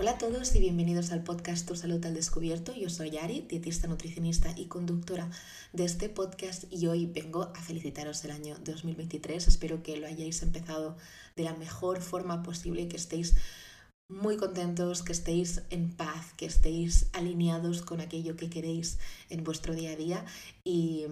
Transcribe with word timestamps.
Hola 0.00 0.12
a 0.12 0.18
todos 0.18 0.54
y 0.56 0.60
bienvenidos 0.60 1.12
al 1.12 1.22
podcast 1.22 1.68
Tu 1.68 1.76
Salud 1.76 2.02
al 2.06 2.14
Descubierto. 2.14 2.74
Yo 2.74 2.88
soy 2.88 3.18
Ari, 3.18 3.42
dietista, 3.42 3.86
nutricionista 3.86 4.48
y 4.56 4.64
conductora 4.64 5.28
de 5.74 5.84
este 5.84 6.08
podcast 6.08 6.64
y 6.70 6.86
hoy 6.86 7.04
vengo 7.04 7.52
a 7.54 7.60
felicitaros 7.60 8.24
el 8.24 8.30
año 8.30 8.56
2023. 8.64 9.46
Espero 9.46 9.82
que 9.82 9.98
lo 9.98 10.06
hayáis 10.06 10.40
empezado 10.40 10.96
de 11.36 11.44
la 11.44 11.52
mejor 11.52 12.00
forma 12.00 12.42
posible, 12.42 12.88
que 12.88 12.96
estéis 12.96 13.34
muy 14.10 14.36
contentos, 14.36 15.02
que 15.02 15.12
estéis 15.12 15.62
en 15.70 15.92
paz, 15.92 16.34
que 16.36 16.46
estéis 16.46 17.06
alineados 17.12 17.82
con 17.82 18.00
aquello 18.00 18.36
que 18.36 18.50
queréis 18.50 18.98
en 19.28 19.44
vuestro 19.44 19.72
día 19.74 19.92
a 19.92 19.96
día 19.96 20.24
y, 20.64 21.06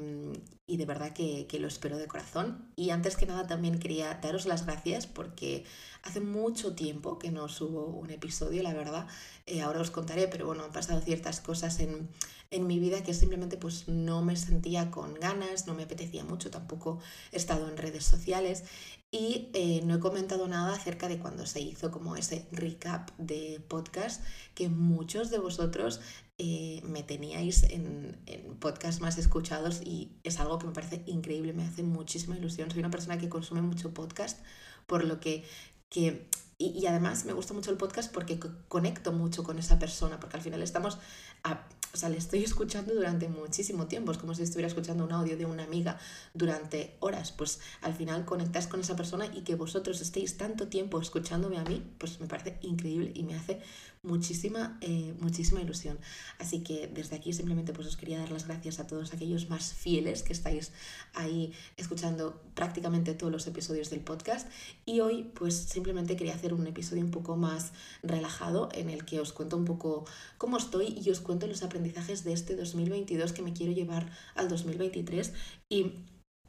de 0.66 0.84
verdad 0.84 1.12
que, 1.12 1.46
lo 1.61 1.68
espero 1.68 1.96
de 1.96 2.08
corazón. 2.08 2.68
Y 2.74 2.90
antes 2.90 3.16
que 3.16 3.26
nada 3.26 3.46
también 3.46 3.79
quería 3.79 4.14
daros 4.14 4.46
las 4.46 4.66
gracias 4.66 5.06
porque 5.06 5.64
hace 6.02 6.20
mucho 6.20 6.75
tiempo 6.75 7.18
que 7.18 7.30
no 7.30 7.48
subo 7.48 7.86
un 7.86 8.11
episodio, 8.11 8.62
la 8.64 8.75
verdad. 8.75 9.06
Eh, 9.46 9.62
ahora 9.62 9.80
os 9.80 9.92
contaré, 9.92 10.26
pero 10.26 10.46
bueno, 10.46 10.64
han 10.64 10.72
pasado 10.72 11.00
ciertas 11.00 11.40
cosas 11.40 11.78
en, 11.78 12.08
en 12.50 12.66
mi 12.66 12.79
vida 12.79 13.02
que 13.02 13.12
simplemente 13.12 13.57
pues 13.57 13.88
no 13.88 14.22
me 14.22 14.36
sentía 14.36 14.90
con 14.90 15.14
ganas, 15.14 15.66
no 15.66 15.75
me 15.75 15.82
apetecía 15.82 16.25
mucho, 16.25 16.50
tampoco 16.50 16.98
he 17.32 17.36
estado 17.36 17.68
en 17.68 17.76
redes 17.76 18.04
sociales 18.04 18.64
y 19.11 19.50
eh, 19.52 19.82
no 19.84 19.94
he 19.94 20.00
comentado 20.00 20.48
nada 20.48 20.75
acerca 20.75 21.08
de 21.08 21.18
cuando 21.18 21.46
se 21.46 21.61
hizo 21.61 21.90
como 21.90 22.16
ese 22.16 22.46
recap 22.53 23.11
de 23.18 23.62
podcast 23.68 24.22
que 24.54 24.68
muchos 24.68 25.30
de 25.30 25.39
vosotros 25.39 26.00
eh, 26.39 26.80
me 26.84 27.03
teníais 27.03 27.64
en, 27.64 28.16
en 28.26 28.56
podcasts 28.56 29.00
más 29.00 29.18
escuchados 29.18 29.80
y 29.82 30.12
es 30.22 30.40
algo 30.40 30.58
que 30.58 30.67
me 30.67 30.72
parece 30.72 31.03
increíble, 31.06 31.53
me 31.53 31.64
hace 31.64 31.82
muchísima 31.82 32.36
ilusión. 32.36 32.70
Soy 32.70 32.78
una 32.78 32.91
persona 32.91 33.19
que 33.19 33.28
consume 33.28 33.61
mucho 33.61 33.92
podcast, 33.92 34.39
por 34.86 35.05
lo 35.05 35.19
que, 35.19 35.44
que 35.89 36.28
y, 36.58 36.86
además 36.86 37.25
me 37.25 37.33
gusta 37.33 37.55
mucho 37.55 37.70
el 37.70 37.77
podcast 37.77 38.12
porque 38.12 38.41
conecto 38.67 39.12
mucho 39.12 39.45
con 39.45 39.61
esa 39.61 39.78
persona, 39.78 40.19
porque 40.19 40.36
al 40.36 40.42
final 40.42 40.61
estamos 40.61 40.98
a, 41.45 41.64
o 41.92 41.97
sea, 41.97 42.11
le 42.11 42.19
estoy 42.19 42.44
escuchando 42.44 42.94
durante 42.94 43.28
muchísimo 43.28 43.86
tiempo, 43.86 44.12
es 44.12 44.19
como 44.19 44.34
si 44.34 44.42
estuviera 44.42 44.69
escuchando 44.69 45.05
un 45.05 45.12
audio 45.12 45.36
de 45.36 45.47
una 45.47 45.64
amiga 45.64 45.98
durante 46.34 46.97
horas, 47.00 47.33
pues 47.33 47.61
al 47.80 47.95
final 47.95 48.25
conectas 48.27 48.67
con 48.67 48.80
esa 48.80 48.95
persona 48.95 49.27
y 49.27 49.41
que 49.41 49.55
vosotros 49.55 50.00
estéis 50.00 50.36
tanto 50.36 50.69
tiempo 50.69 51.00
escuchándome 51.00 51.58
a 51.58 51.64
mí, 51.64 51.83
pues 51.98 52.20
me 52.20 52.27
parece 52.27 52.58
increíble 52.62 53.12
y 53.14 53.22
me 53.22 53.34
hace 53.34 53.61
muchísima, 54.03 54.78
eh, 54.80 55.14
muchísima 55.19 55.61
ilusión. 55.61 55.98
Así 56.39 56.62
que 56.62 56.86
desde 56.86 57.17
aquí 57.17 57.33
simplemente 57.33 57.72
pues 57.72 57.89
os 57.89 57.97
quería 57.97 58.19
dar 58.19 58.30
las 58.30 58.47
gracias 58.47 58.78
a 58.78 58.86
todos 58.86 59.12
aquellos 59.12 59.48
más 59.48 59.73
fieles 59.73 60.23
que 60.23 60.33
estáis 60.33 60.73
ahí 61.14 61.52
escuchando 61.77 62.41
prácticamente 62.55 63.14
todos 63.14 63.33
los 63.33 63.47
episodios 63.47 63.91
del 63.91 64.00
podcast 64.00 64.48
y 64.86 65.00
hoy 65.00 65.25
pues 65.34 65.55
simplemente 65.55 66.17
quería 66.17 66.34
hacer 66.34 66.55
un 66.55 66.67
episodio 66.67 67.02
un 67.02 67.11
poco 67.11 67.36
más 67.36 67.73
relajado 68.02 68.69
en 68.73 68.89
el 68.91 69.05
que 69.05 69.20
os 69.20 69.33
cuento 69.33 69.56
un 69.56 69.64
poco 69.64 70.05
cómo 70.36 70.58
estoy 70.58 71.00
y 71.05 71.11
os 71.11 71.20
cuento 71.20 71.47
los 71.47 71.62
aprendizajes 71.62 71.78
de 72.25 72.33
este 72.33 72.57
2022 72.57 73.33
que 73.33 73.43
me 73.43 73.53
quiero 73.53 73.73
llevar 73.73 74.11
al 74.34 74.48
2023 74.48 75.33
y 75.69 75.93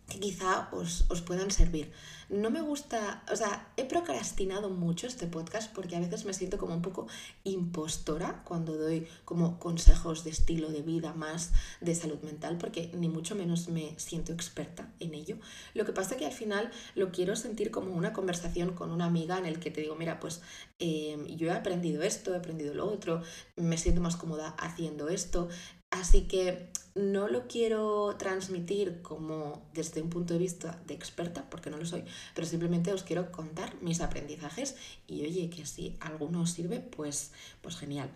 que 0.10 0.20
quizá 0.20 0.70
os, 0.72 1.06
os, 1.10 1.22
puedan 1.22 1.52
servir. 1.52 1.92
No 2.30 2.52
me 2.52 2.62
gusta, 2.62 3.24
o 3.32 3.36
sea, 3.36 3.72
he 3.78 3.86
procrastinado 3.86 4.70
mucho 4.70 5.08
este 5.08 5.28
podcast 5.28 5.74
porque 5.74 5.96
a 5.96 6.00
veces 6.00 6.26
me 6.26 6.34
siento 6.34 6.58
como 6.58 6.74
un 6.74 6.82
poco 6.82 7.08
impostora 7.44 8.44
cuando 8.44 8.78
doy 8.78 9.08
como 9.26 9.60
consejos 9.60 10.24
de 10.24 10.32
estilo 10.32 10.70
de 10.70 10.82
vida 10.82 11.14
más 11.14 11.52
de 11.82 11.96
salud 11.96 12.22
mental 12.22 12.58
porque 12.58 12.92
ni 12.94 13.08
mucho 13.08 13.36
menos 13.36 13.70
me 13.70 13.98
siento 13.98 14.34
experta 14.34 14.92
en 15.00 15.14
ello. 15.14 15.38
Lo 15.74 15.86
que 15.86 15.94
pasa 15.94 16.18
que 16.18 16.26
al 16.26 16.32
final 16.32 16.72
lo 16.96 17.12
quiero 17.12 17.36
sentir 17.36 17.72
como 17.72 17.94
una 17.94 18.14
conversación 18.14 18.74
con 18.74 18.92
una 18.92 19.06
amiga 19.06 19.38
en 19.38 19.46
el 19.46 19.60
que 19.60 19.72
te 19.72 19.82
digo, 19.82 19.96
mira, 19.96 20.20
pues 20.20 20.42
eh, 20.80 21.18
yo 21.36 21.48
he 21.48 21.52
aprendido 21.52 22.04
esto, 22.04 22.34
he 22.34 22.38
aprendido 22.38 22.74
lo 22.74 22.86
otro, 22.92 23.22
me 23.56 23.78
siento 23.78 24.02
más 24.02 24.16
cómoda 24.16 24.50
haciendo 24.60 25.10
esto, 25.10 25.50
Así 25.92 26.28
que 26.28 26.70
no 26.96 27.28
lo 27.28 27.48
quiero 27.48 28.16
transmitir 28.18 29.02
como 29.02 29.70
desde 29.74 30.02
un 30.02 30.10
punto 30.10 30.34
de 30.34 30.40
vista 30.40 30.82
de 30.86 30.94
experta, 30.94 31.50
porque 31.50 31.70
no 31.70 31.78
lo 31.78 31.86
soy, 31.86 32.04
pero 32.36 32.48
simplemente 32.48 32.94
os 32.94 33.04
quiero 33.04 33.32
contar 33.32 33.74
mis 33.82 34.02
aprendizajes 34.02 34.76
y 35.08 35.24
oye, 35.24 35.50
que 35.50 35.66
si 35.66 35.98
alguno 36.00 36.42
os 36.42 36.52
sirve, 36.52 36.80
pues, 36.80 37.32
pues 37.62 37.78
genial. 37.78 38.10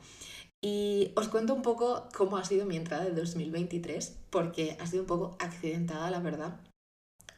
Y 0.61 1.11
os 1.15 1.27
cuento 1.27 1.53
un 1.53 1.61
poco 1.61 2.07
cómo 2.15 2.37
ha 2.37 2.45
sido 2.45 2.65
mi 2.65 2.77
entrada 2.77 3.05
de 3.05 3.11
2023, 3.11 4.17
porque 4.29 4.77
ha 4.79 4.87
sido 4.87 5.03
un 5.03 5.07
poco 5.07 5.35
accidentada, 5.39 6.09
la 6.09 6.19
verdad. 6.19 6.59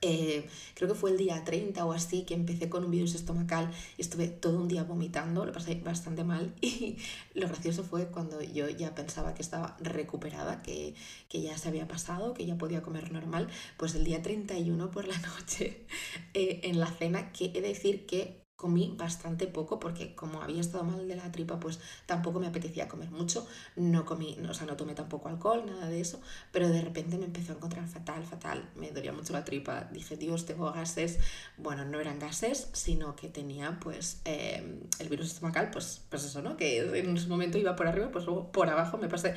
Eh, 0.08 0.48
creo 0.76 0.88
que 0.88 0.94
fue 0.94 1.10
el 1.10 1.18
día 1.18 1.44
30 1.44 1.84
o 1.84 1.92
así 1.92 2.26
que 2.26 2.36
empecé 2.36 2.70
con 2.70 2.86
un 2.86 2.92
virus 2.92 3.16
estomacal 3.16 3.72
y 3.98 4.02
estuve 4.02 4.28
todo 4.28 4.60
un 4.60 4.68
día 4.68 4.84
vomitando, 4.84 5.44
lo 5.46 5.52
pasé 5.52 5.82
bastante 5.84 6.24
mal 6.24 6.54
y 6.62 6.98
lo 7.34 7.48
gracioso 7.48 7.84
fue 7.84 8.06
cuando 8.10 8.40
yo 8.44 8.70
ya 8.70 8.94
pensaba 8.94 9.34
que 9.34 9.42
estaba 9.42 9.76
recuperada, 9.80 10.62
que, 10.62 10.94
que 11.28 11.42
ya 11.42 11.58
se 11.58 11.70
había 11.70 11.88
pasado, 11.88 12.36
que 12.36 12.46
ya 12.46 12.56
podía 12.56 12.84
comer 12.84 13.12
normal, 13.12 13.48
pues 13.78 13.96
el 13.96 14.04
día 14.04 14.22
31 14.22 14.92
por 14.92 15.08
la 15.08 15.18
noche 15.40 15.88
eh, 16.36 16.60
en 16.64 16.80
la 16.80 16.92
cena, 16.92 17.32
que 17.32 17.46
he 17.46 17.62
de 17.62 17.70
decir 17.70 18.06
que 18.06 18.45
comí 18.56 18.96
bastante 18.98 19.48
poco 19.48 19.80
porque 19.80 20.16
como 20.16 20.42
había 20.42 20.62
estado 20.62 20.84
mal 20.84 21.08
de 21.08 21.16
la 21.16 21.32
tripa 21.32 21.60
pues 21.60 21.80
tampoco 22.06 22.40
me 22.40 22.48
apetecía 22.48 22.88
comer 22.88 23.12
mucho. 23.12 23.48
No 23.76 24.06
comí 24.06 24.38
o 24.50 24.54
sea 24.54 24.66
no 24.66 24.76
tomé 24.78 24.96
tampoco 24.96 25.30
alcohol 25.30 25.66
nada 25.66 25.88
de 25.88 26.00
eso 26.00 26.22
pero 26.52 26.70
de 26.70 26.82
repente 26.82 27.18
me 27.18 27.26
empezó 27.26 27.54
a 27.54 27.56
encontrar 27.56 27.88
fatal 27.88 28.26
fatal. 28.26 28.70
Me 28.76 28.92
dolía 28.92 29.12
mucho 29.12 29.34
la 29.34 29.44
tripa. 29.44 29.90
Dije 29.92 30.16
dios 30.16 30.46
tengo 30.46 30.72
gases 30.72 31.20
bueno 31.58 31.86
no 31.86 32.00
eran 32.00 32.20
gases 32.20 32.70
sino 32.74 33.16
que 33.16 33.28
tenía 33.28 33.80
pues 33.80 34.22
eh, 34.26 34.80
el 35.00 35.10
virus 35.10 35.28
estomacal 35.28 35.70
pues 35.72 36.02
pues 36.10 36.24
eso 36.24 36.42
no 36.42 36.58
que 36.58 36.80
en 37.00 37.10
un 37.10 37.30
momento 37.30 37.58
iba 37.58 37.76
por 37.76 37.88
arriba 37.88 38.10
pues 38.12 38.26
luego 38.26 38.52
por 38.52 38.70
abajo 38.70 38.98
me 38.98 39.10
pasé 39.10 39.36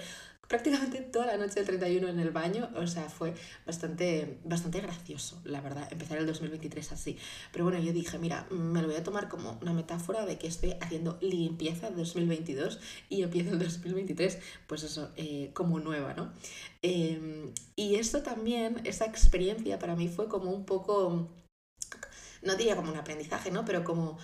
prácticamente 0.49 1.03
toda 1.03 1.27
la 1.27 1.37
noche 1.37 1.57
del 1.57 1.67
31 1.67 2.09
en 2.09 2.21
el 2.21 2.31
baño, 2.31 2.71
o 2.75 2.87
sea, 2.87 3.09
fue 3.11 3.35
bastante, 3.67 4.39
bastante 4.45 4.81
gracioso, 4.81 5.41
la 5.45 5.61
verdad, 5.61 5.87
empezar 5.93 6.19
el 6.19 6.27
2023 6.27 6.93
así. 6.93 7.19
Pero 7.53 7.65
bueno, 7.65 7.79
yo 7.79 7.93
dije, 7.93 8.19
mira, 8.19 8.47
me 8.51 8.81
lo 8.81 8.89
voy 8.89 8.97
a 8.97 9.05
tomar 9.05 9.29
como 9.29 9.59
una 9.61 9.75
metáfora 9.75 10.25
de 10.25 10.39
que 10.39 10.47
estoy 10.47 10.75
haciendo 10.81 11.19
limpieza 11.21 11.91
2022 11.91 12.81
y 13.11 13.23
empiezo 13.23 13.51
el 13.51 13.59
2023, 13.59 14.39
pues 14.67 14.85
eso, 14.85 15.11
eh, 15.17 15.51
como 15.53 15.81
nueva, 15.81 16.15
¿no? 16.15 16.33
Em, 16.81 17.53
y 17.77 17.97
esto 17.97 18.23
también, 18.23 18.81
esa 18.85 19.05
experiencia 19.05 19.79
para 19.79 19.97
mí 19.97 20.09
fue 20.09 20.29
como 20.29 20.51
un 20.51 20.65
poco, 20.65 21.29
no 22.43 22.55
diría 22.55 22.75
como 22.75 22.91
un 22.91 22.97
aprendizaje, 22.97 23.51
¿no? 23.51 23.67
Pero 23.67 23.85
como 23.85 24.19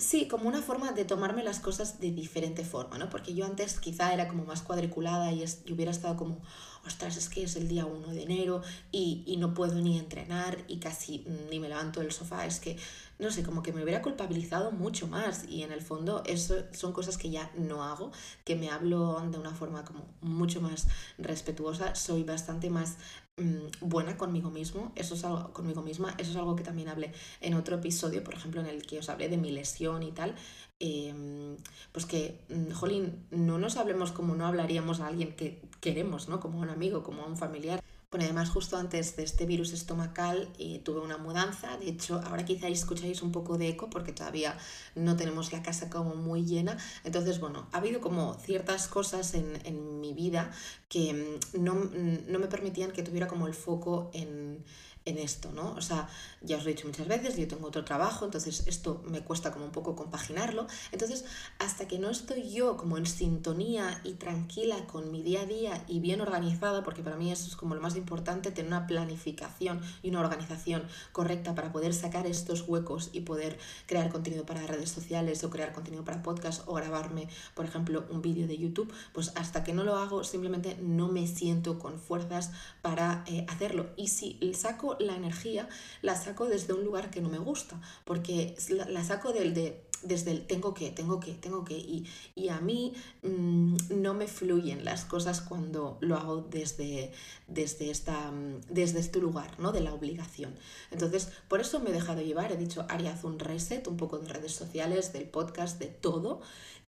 Sí, 0.00 0.26
como 0.28 0.48
una 0.48 0.62
forma 0.62 0.92
de 0.92 1.04
tomarme 1.04 1.44
las 1.44 1.60
cosas 1.60 2.00
de 2.00 2.10
diferente 2.10 2.64
forma, 2.64 2.96
¿no? 2.96 3.10
Porque 3.10 3.34
yo 3.34 3.44
antes 3.44 3.78
quizá 3.78 4.14
era 4.14 4.28
como 4.28 4.46
más 4.46 4.62
cuadriculada 4.62 5.30
y, 5.30 5.42
es, 5.42 5.62
hubiera 5.70 5.90
estado 5.90 6.16
como, 6.16 6.40
ostras, 6.86 7.18
es 7.18 7.28
que 7.28 7.42
es 7.42 7.54
el 7.56 7.68
día 7.68 7.84
1 7.84 8.08
de 8.08 8.22
enero 8.22 8.62
y, 8.90 9.22
y, 9.26 9.36
no 9.36 9.52
puedo 9.52 9.74
ni 9.74 9.98
entrenar 9.98 10.64
y 10.68 10.78
casi 10.78 11.26
ni 11.50 11.60
me 11.60 11.68
levanto 11.68 12.00
del 12.00 12.12
sofá, 12.12 12.46
es 12.46 12.60
que, 12.60 12.78
no 13.18 13.30
sé, 13.30 13.42
como 13.42 13.62
que 13.62 13.74
me 13.74 13.82
hubiera 13.82 14.00
culpabilizado 14.00 14.72
mucho 14.72 15.06
más 15.06 15.44
y 15.46 15.64
en 15.64 15.70
el 15.70 15.82
fondo 15.82 16.22
eso 16.24 16.54
son 16.72 16.94
cosas 16.94 17.18
que 17.18 17.28
ya 17.28 17.50
no 17.58 17.84
hago, 17.84 18.10
que 18.46 18.56
me 18.56 18.70
hablo 18.70 19.20
de 19.30 19.38
una 19.38 19.54
forma 19.54 19.84
como 19.84 20.06
mucho 20.22 20.62
más 20.62 20.86
respetuosa, 21.18 21.94
soy 21.94 22.24
bastante 22.24 22.70
más 22.70 22.96
Mm, 23.40 23.70
buena 23.80 24.18
conmigo 24.18 24.50
mismo, 24.50 24.92
eso 24.96 25.14
es 25.14 25.24
algo, 25.24 25.52
conmigo 25.54 25.80
misma, 25.80 26.14
eso 26.18 26.30
es 26.32 26.36
algo 26.36 26.56
que 26.56 26.62
también 26.62 26.88
hablé 26.88 27.12
en 27.40 27.54
otro 27.54 27.76
episodio, 27.76 28.22
por 28.22 28.34
ejemplo, 28.34 28.60
en 28.60 28.66
el 28.66 28.82
que 28.86 28.98
os 28.98 29.08
hablé 29.08 29.30
de 29.30 29.38
mi 29.38 29.50
lesión 29.50 30.02
y 30.02 30.12
tal, 30.12 30.34
em, 30.78 31.56
pues 31.92 32.04
que, 32.04 32.38
mm, 32.50 32.72
jolín, 32.72 33.26
no 33.30 33.58
nos 33.58 33.76
hablemos 33.78 34.12
como 34.12 34.34
no 34.36 34.46
hablaríamos 34.46 35.00
a 35.00 35.06
alguien 35.06 35.34
que 35.36 35.62
queremos, 35.80 36.28
¿no? 36.28 36.38
Como 36.38 36.58
a 36.60 36.62
un 36.62 36.70
amigo, 36.70 37.02
como 37.02 37.22
a 37.22 37.26
un 37.26 37.36
familiar. 37.38 37.80
Bueno, 38.10 38.24
además 38.24 38.50
justo 38.50 38.76
antes 38.76 39.14
de 39.14 39.22
este 39.22 39.46
virus 39.46 39.72
estomacal 39.72 40.48
eh, 40.58 40.80
tuve 40.84 40.98
una 40.98 41.16
mudanza, 41.16 41.76
de 41.76 41.90
hecho 41.90 42.20
ahora 42.26 42.44
quizá 42.44 42.66
escucháis 42.66 43.22
un 43.22 43.30
poco 43.30 43.56
de 43.56 43.68
eco 43.68 43.88
porque 43.88 44.10
todavía 44.12 44.58
no 44.96 45.16
tenemos 45.16 45.52
la 45.52 45.62
casa 45.62 45.88
como 45.88 46.16
muy 46.16 46.44
llena, 46.44 46.76
entonces 47.04 47.38
bueno, 47.38 47.68
ha 47.70 47.76
habido 47.76 48.00
como 48.00 48.34
ciertas 48.34 48.88
cosas 48.88 49.34
en, 49.34 49.64
en 49.64 50.00
mi 50.00 50.12
vida 50.12 50.50
que 50.88 51.38
mm, 51.54 51.62
no, 51.62 51.74
mm, 51.76 52.26
no 52.26 52.40
me 52.40 52.48
permitían 52.48 52.90
que 52.90 53.04
tuviera 53.04 53.28
como 53.28 53.46
el 53.46 53.54
foco 53.54 54.10
en 54.12 54.64
en 55.04 55.18
esto, 55.18 55.50
¿no? 55.52 55.72
O 55.72 55.80
sea, 55.80 56.08
ya 56.42 56.56
os 56.56 56.64
lo 56.64 56.70
he 56.70 56.74
dicho 56.74 56.86
muchas 56.86 57.08
veces, 57.08 57.36
yo 57.36 57.48
tengo 57.48 57.68
otro 57.68 57.84
trabajo, 57.84 58.24
entonces 58.24 58.64
esto 58.66 59.02
me 59.06 59.22
cuesta 59.22 59.50
como 59.50 59.64
un 59.64 59.72
poco 59.72 59.96
compaginarlo. 59.96 60.66
Entonces, 60.92 61.24
hasta 61.58 61.88
que 61.88 61.98
no 61.98 62.10
estoy 62.10 62.50
yo 62.50 62.76
como 62.76 62.98
en 62.98 63.06
sintonía 63.06 64.00
y 64.04 64.14
tranquila 64.14 64.86
con 64.86 65.10
mi 65.10 65.22
día 65.22 65.42
a 65.42 65.46
día 65.46 65.84
y 65.88 66.00
bien 66.00 66.20
organizada, 66.20 66.82
porque 66.82 67.02
para 67.02 67.16
mí 67.16 67.32
eso 67.32 67.46
es 67.48 67.56
como 67.56 67.74
lo 67.74 67.80
más 67.80 67.96
importante, 67.96 68.50
tener 68.50 68.70
una 68.70 68.86
planificación 68.86 69.80
y 70.02 70.10
una 70.10 70.20
organización 70.20 70.84
correcta 71.12 71.54
para 71.54 71.72
poder 71.72 71.94
sacar 71.94 72.26
estos 72.26 72.68
huecos 72.68 73.10
y 73.12 73.20
poder 73.20 73.58
crear 73.86 74.10
contenido 74.10 74.44
para 74.44 74.66
redes 74.66 74.90
sociales 74.90 75.42
o 75.44 75.50
crear 75.50 75.72
contenido 75.72 76.04
para 76.04 76.22
podcast 76.22 76.62
o 76.66 76.74
grabarme, 76.74 77.28
por 77.54 77.64
ejemplo, 77.64 78.04
un 78.10 78.22
vídeo 78.22 78.46
de 78.46 78.58
YouTube, 78.58 78.92
pues 79.12 79.32
hasta 79.36 79.64
que 79.64 79.72
no 79.72 79.84
lo 79.84 79.96
hago 79.96 80.24
simplemente 80.24 80.76
no 80.80 81.08
me 81.08 81.26
siento 81.26 81.78
con 81.78 81.98
fuerzas 81.98 82.50
para 82.82 83.24
eh, 83.26 83.46
hacerlo. 83.48 83.90
Y 83.96 84.08
si 84.08 84.38
saco 84.54 84.89
la 84.98 85.14
energía, 85.14 85.68
la 86.02 86.16
saco 86.16 86.46
desde 86.46 86.72
un 86.72 86.84
lugar 86.84 87.10
que 87.10 87.20
no 87.20 87.28
me 87.28 87.38
gusta, 87.38 87.80
porque 88.04 88.56
la, 88.68 89.04
saco 89.04 89.32
del 89.32 89.54
de 89.54 89.90
desde 90.02 90.30
el 90.30 90.46
tengo 90.46 90.74
que, 90.74 90.90
tengo 90.90 91.20
que, 91.20 91.32
tengo 91.34 91.64
que. 91.64 91.76
Y, 91.76 92.06
y 92.34 92.48
a 92.48 92.60
mí 92.60 92.94
mm, 93.22 93.76
no 93.90 94.14
me 94.14 94.26
fluyen 94.26 94.84
las 94.84 95.04
cosas 95.04 95.40
cuando 95.40 95.98
lo 96.00 96.16
hago 96.16 96.42
desde, 96.42 97.12
desde, 97.48 97.90
esta, 97.90 98.30
mm, 98.30 98.62
desde 98.68 99.00
este 99.00 99.18
lugar, 99.20 99.58
¿no? 99.58 99.72
De 99.72 99.80
la 99.80 99.92
obligación. 99.92 100.54
Entonces, 100.90 101.30
por 101.48 101.60
eso 101.60 101.80
me 101.80 101.90
he 101.90 101.92
dejado 101.92 102.22
llevar, 102.22 102.52
he 102.52 102.56
dicho, 102.56 102.86
haz 102.88 103.24
un 103.24 103.38
reset, 103.38 103.86
un 103.88 103.96
poco 103.96 104.18
de 104.18 104.28
redes 104.28 104.52
sociales, 104.52 105.12
del 105.12 105.24
podcast, 105.28 105.78
de 105.78 105.86
todo. 105.86 106.40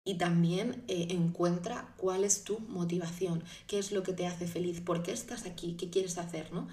Y 0.02 0.14
también 0.14 0.82
eh, 0.88 1.08
encuentra 1.10 1.94
cuál 1.98 2.24
es 2.24 2.42
tu 2.42 2.58
motivación, 2.60 3.44
qué 3.66 3.78
es 3.78 3.92
lo 3.92 4.02
que 4.02 4.14
te 4.14 4.26
hace 4.26 4.46
feliz, 4.46 4.80
por 4.80 5.02
qué 5.02 5.12
estás 5.12 5.44
aquí, 5.44 5.76
qué 5.76 5.90
quieres 5.90 6.16
hacer, 6.16 6.52
¿no? 6.54 6.68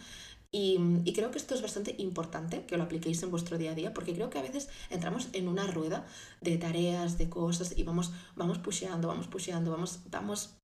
Y, 0.52 1.12
creo 1.14 1.32
que 1.32 1.38
esto 1.38 1.56
es 1.56 1.62
bastante 1.62 1.96
importante 1.98 2.66
que 2.66 2.78
lo 2.78 2.84
apliquéis 2.84 3.22
en 3.24 3.32
vuestro 3.32 3.58
día 3.58 3.72
a 3.72 3.76
día, 3.76 3.94
porque 3.94 4.14
creo 4.14 4.30
que 4.30 4.40
a 4.40 4.44
veces 4.44 4.70
entramos 4.90 5.30
en 5.34 5.48
una 5.48 5.68
rueda 5.68 6.06
de 6.42 6.58
tareas, 6.58 7.18
de 7.18 7.30
cosas, 7.30 7.78
y 7.78 7.84
vamos, 7.84 8.12
vamos 8.36 8.58
pusheando, 8.60 9.08
vamos 9.08 9.28
pusheando, 9.28 9.72
vamos, 9.72 10.00
vamos 10.10 10.58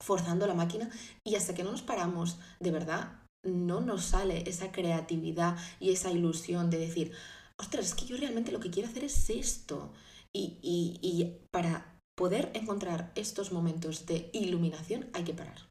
forzando 0.00 0.46
la 0.46 0.54
máquina, 0.54 0.90
y 1.24 1.34
hasta 1.34 1.54
que 1.54 1.62
no 1.62 1.72
nos 1.72 1.82
paramos, 1.82 2.38
de 2.60 2.70
verdad, 2.70 3.22
no 3.44 3.80
nos 3.80 4.04
sale 4.04 4.48
esa 4.48 4.72
creatividad 4.72 5.56
y 5.80 5.90
esa 5.90 6.10
ilusión 6.10 6.70
de 6.70 6.78
decir, 6.78 7.12
ostras, 7.58 7.86
es 7.86 7.94
que 7.94 8.06
yo 8.06 8.16
realmente 8.16 8.52
lo 8.52 8.60
que 8.60 8.70
quiero 8.70 8.88
hacer 8.88 9.04
es 9.04 9.30
esto. 9.30 9.92
Y, 10.32 10.58
y, 10.62 10.98
y 11.02 11.38
para 11.50 11.98
poder 12.16 12.50
encontrar 12.54 13.12
estos 13.14 13.52
momentos 13.52 14.06
de 14.06 14.30
iluminación 14.32 15.08
hay 15.14 15.24
que 15.24 15.34
parar. 15.34 15.68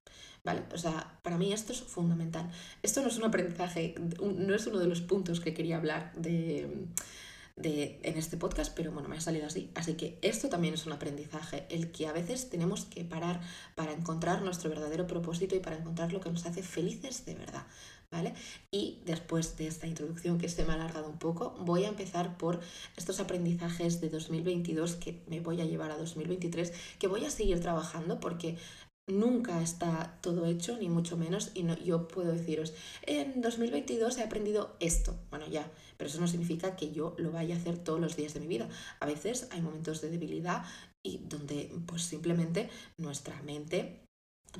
¿Vale? 0.47 0.63
O 0.73 0.77
sea, 0.77 1.19
para 1.23 1.37
mí 1.37 1.51
esto 1.51 1.73
es 1.73 1.81
fundamental. 1.81 2.49
Esto 2.81 3.01
no 3.01 3.09
es 3.09 3.17
un 3.17 3.25
aprendizaje, 3.25 3.95
no 4.21 4.55
es 4.55 4.65
uno 4.65 4.79
de 4.79 4.87
los 4.87 5.01
puntos 5.01 5.41
que 5.41 5.53
quería 5.53 5.75
hablar 5.75 6.13
de, 6.15 6.87
de, 7.57 7.99
en 8.01 8.15
este 8.15 8.37
podcast, 8.37 8.73
pero 8.73 8.93
bueno, 8.93 9.09
me 9.09 9.17
ha 9.17 9.19
salido 9.19 9.45
así. 9.45 9.69
Así 9.75 9.95
que 9.95 10.17
esto 10.21 10.47
también 10.47 10.73
es 10.73 10.85
un 10.85 10.93
aprendizaje, 10.93 11.65
el 11.69 11.91
que 11.91 12.07
a 12.07 12.13
veces 12.13 12.49
tenemos 12.49 12.85
que 12.85 13.03
parar 13.03 13.41
para 13.75 13.91
encontrar 13.91 14.41
nuestro 14.41 14.69
verdadero 14.69 15.05
propósito 15.05 15.53
y 15.53 15.59
para 15.59 15.75
encontrar 15.75 16.13
lo 16.13 16.21
que 16.21 16.31
nos 16.31 16.45
hace 16.45 16.63
felices 16.63 17.25
de 17.25 17.35
verdad. 17.35 17.67
¿Vale? 18.09 18.33
Y 18.71 19.01
después 19.05 19.57
de 19.57 19.67
esta 19.67 19.85
introducción 19.85 20.37
que 20.37 20.47
se 20.47 20.63
me 20.63 20.71
ha 20.71 20.75
alargado 20.75 21.09
un 21.09 21.19
poco, 21.19 21.57
voy 21.59 21.83
a 21.83 21.89
empezar 21.89 22.37
por 22.37 22.61
estos 22.95 23.19
aprendizajes 23.19 23.99
de 23.99 24.07
2022 24.07 24.95
que 24.95 25.21
me 25.27 25.41
voy 25.41 25.59
a 25.59 25.65
llevar 25.65 25.91
a 25.91 25.97
2023, 25.97 26.71
que 26.99 27.07
voy 27.07 27.25
a 27.25 27.29
seguir 27.29 27.59
trabajando 27.59 28.21
porque 28.21 28.55
nunca 29.07 29.61
está 29.61 30.17
todo 30.21 30.45
hecho, 30.45 30.77
ni 30.77 30.89
mucho 30.89 31.17
menos, 31.17 31.51
y 31.53 31.63
no, 31.63 31.77
yo 31.77 32.07
puedo 32.07 32.33
deciros, 32.33 32.73
en 33.03 33.41
2022 33.41 34.17
he 34.17 34.23
aprendido 34.23 34.75
esto, 34.79 35.17
bueno 35.29 35.47
ya, 35.47 35.71
pero 35.97 36.09
eso 36.09 36.19
no 36.19 36.27
significa 36.27 36.75
que 36.75 36.91
yo 36.91 37.15
lo 37.17 37.31
vaya 37.31 37.55
a 37.55 37.57
hacer 37.57 37.77
todos 37.77 37.99
los 37.99 38.15
días 38.15 38.33
de 38.33 38.41
mi 38.41 38.47
vida. 38.47 38.69
A 38.99 39.05
veces 39.05 39.47
hay 39.51 39.61
momentos 39.61 40.01
de 40.01 40.09
debilidad 40.09 40.63
y 41.03 41.19
donde 41.19 41.71
pues 41.85 42.03
simplemente 42.03 42.69
nuestra 42.97 43.41
mente 43.41 44.03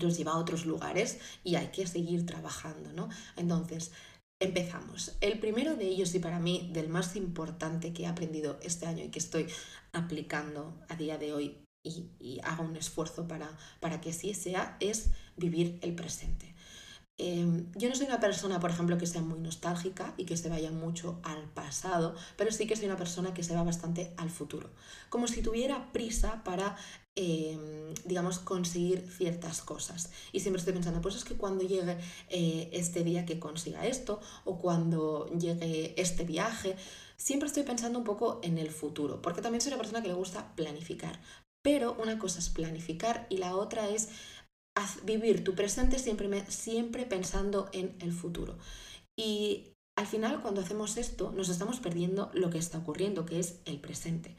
nos 0.01 0.17
lleva 0.17 0.33
a 0.33 0.37
otros 0.37 0.65
lugares 0.65 1.19
y 1.43 1.55
hay 1.55 1.67
que 1.67 1.85
seguir 1.85 2.25
trabajando, 2.25 2.91
¿no? 2.93 3.09
Entonces, 3.35 3.91
empezamos. 4.39 5.15
El 5.21 5.39
primero 5.39 5.75
de 5.75 5.85
ellos 5.87 6.13
y 6.15 6.19
para 6.19 6.39
mí 6.39 6.69
del 6.73 6.89
más 6.89 7.15
importante 7.15 7.93
que 7.93 8.03
he 8.03 8.07
aprendido 8.07 8.59
este 8.61 8.85
año 8.85 9.03
y 9.03 9.09
que 9.09 9.19
estoy 9.19 9.47
aplicando 9.93 10.79
a 10.89 10.95
día 10.95 11.17
de 11.17 11.33
hoy 11.33 11.66
y, 11.87 12.39
haga 12.43 12.63
un 12.63 12.75
esfuerzo 12.75 13.27
para, 13.27 13.49
para 13.79 14.01
que 14.01 14.13
sí 14.13 14.33
sea, 14.33 14.77
es 14.79 15.09
vivir 15.35 15.79
el 15.81 15.95
presente. 15.95 16.57
Em, 17.19 17.71
yo 17.75 17.89
no 17.89 17.95
soy 17.95 18.05
una 18.05 18.19
persona, 18.19 18.59
por 18.59 18.69
ejemplo, 18.69 18.97
que 18.99 19.07
sea 19.07 19.21
muy 19.21 19.39
nostálgica 19.39 20.13
y 20.17 20.25
que 20.25 20.37
se 20.37 20.49
vaya 20.49 20.69
mucho 20.69 21.19
al 21.23 21.49
pasado, 21.49 22.13
pero 22.35 22.51
sí 22.51 22.67
que 22.67 22.75
soy 22.75 22.85
una 22.85 22.97
persona 22.97 23.33
que 23.33 23.41
se 23.41 23.55
va 23.55 23.63
bastante 23.63 24.13
al 24.17 24.29
futuro. 24.29 24.69
Como 25.09 25.27
si 25.27 25.41
tuviera 25.41 25.91
prisa 25.91 26.43
para, 26.43 26.75
em, 27.15 27.91
digamos, 28.05 28.37
conseguir 28.37 29.09
ciertas 29.09 29.61
cosas. 29.61 30.11
Y 30.31 30.41
siempre 30.41 30.59
estoy 30.59 30.73
pensando, 30.73 31.01
pues 31.01 31.15
es 31.15 31.23
que 31.23 31.35
cuando 31.35 31.63
llegue 31.63 31.97
eh, 32.29 32.69
este 32.71 33.03
día 33.03 33.25
que 33.25 33.39
consiga 33.39 33.87
esto, 33.87 34.21
o 34.45 34.59
cuando 34.59 35.27
llegue 35.39 35.99
este 35.99 36.23
viaje, 36.23 36.75
siempre 37.15 37.47
estoy 37.47 37.63
pensando 37.63 37.97
un 37.97 38.05
poco 38.05 38.39
en 38.43 38.59
el 38.59 38.69
futuro, 38.69 39.21
porque 39.23 39.41
también 39.41 39.61
soy 39.61 39.71
una 39.71 39.79
persona 39.81 40.01
que 40.03 40.09
le 40.09 40.13
gusta 40.13 40.55
planificar. 40.55 41.19
Pero 41.67 41.97
una 41.99 42.17
cosa 42.17 42.39
es 42.39 42.47
planificar 42.47 43.27
y 43.29 43.39
la 43.39 43.53
otra 43.53 43.89
es 43.89 44.07
vivir 45.03 45.43
tu 45.43 45.53
presente 45.53 45.99
siempre, 45.99 46.29
siempre 46.49 47.05
pensando 47.05 47.69
en 47.73 47.97
el 47.99 48.13
futuro. 48.13 48.57
Y 49.17 49.73
al 49.97 50.07
final, 50.07 50.39
cuando 50.41 50.61
hacemos 50.61 50.95
esto, 50.95 51.33
nos 51.33 51.49
estamos 51.49 51.81
perdiendo 51.81 52.31
lo 52.33 52.49
que 52.49 52.57
está 52.57 52.77
ocurriendo, 52.77 53.25
que 53.25 53.39
es 53.39 53.59
el 53.65 53.81
presente. 53.81 54.37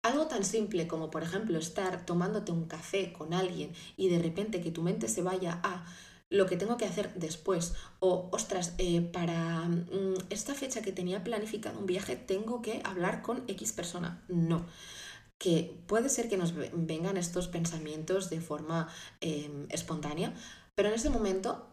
Algo 0.00 0.26
tan 0.26 0.42
simple 0.42 0.88
como, 0.88 1.10
por 1.10 1.22
ejemplo, 1.22 1.58
estar 1.58 2.06
tomándote 2.06 2.50
un 2.50 2.64
café 2.64 3.12
con 3.12 3.34
alguien 3.34 3.74
y 3.98 4.08
de 4.08 4.20
repente 4.20 4.62
que 4.62 4.70
tu 4.70 4.80
mente 4.80 5.08
se 5.08 5.20
vaya 5.20 5.60
a 5.62 5.84
lo 6.30 6.46
que 6.46 6.56
tengo 6.56 6.78
que 6.78 6.86
hacer 6.86 7.12
después. 7.12 7.74
O, 8.00 8.30
ostras, 8.32 8.72
eh, 8.78 9.02
para 9.02 9.68
mm, 9.68 10.14
esta 10.30 10.54
fecha 10.54 10.80
que 10.80 10.92
tenía 10.92 11.24
planificado 11.24 11.78
un 11.78 11.84
viaje, 11.84 12.16
tengo 12.16 12.62
que 12.62 12.80
hablar 12.84 13.20
con 13.20 13.44
X 13.48 13.74
persona. 13.74 14.24
No 14.28 14.64
que 15.38 15.82
puede 15.86 16.08
ser 16.08 16.28
que 16.28 16.36
nos 16.36 16.54
vengan 16.54 17.16
estos 17.16 17.48
pensamientos 17.48 18.30
de 18.30 18.40
forma 18.40 18.88
em, 19.20 19.66
espontánea, 19.70 20.34
pero 20.74 20.88
en 20.88 20.94
ese 20.94 21.10
momento, 21.10 21.68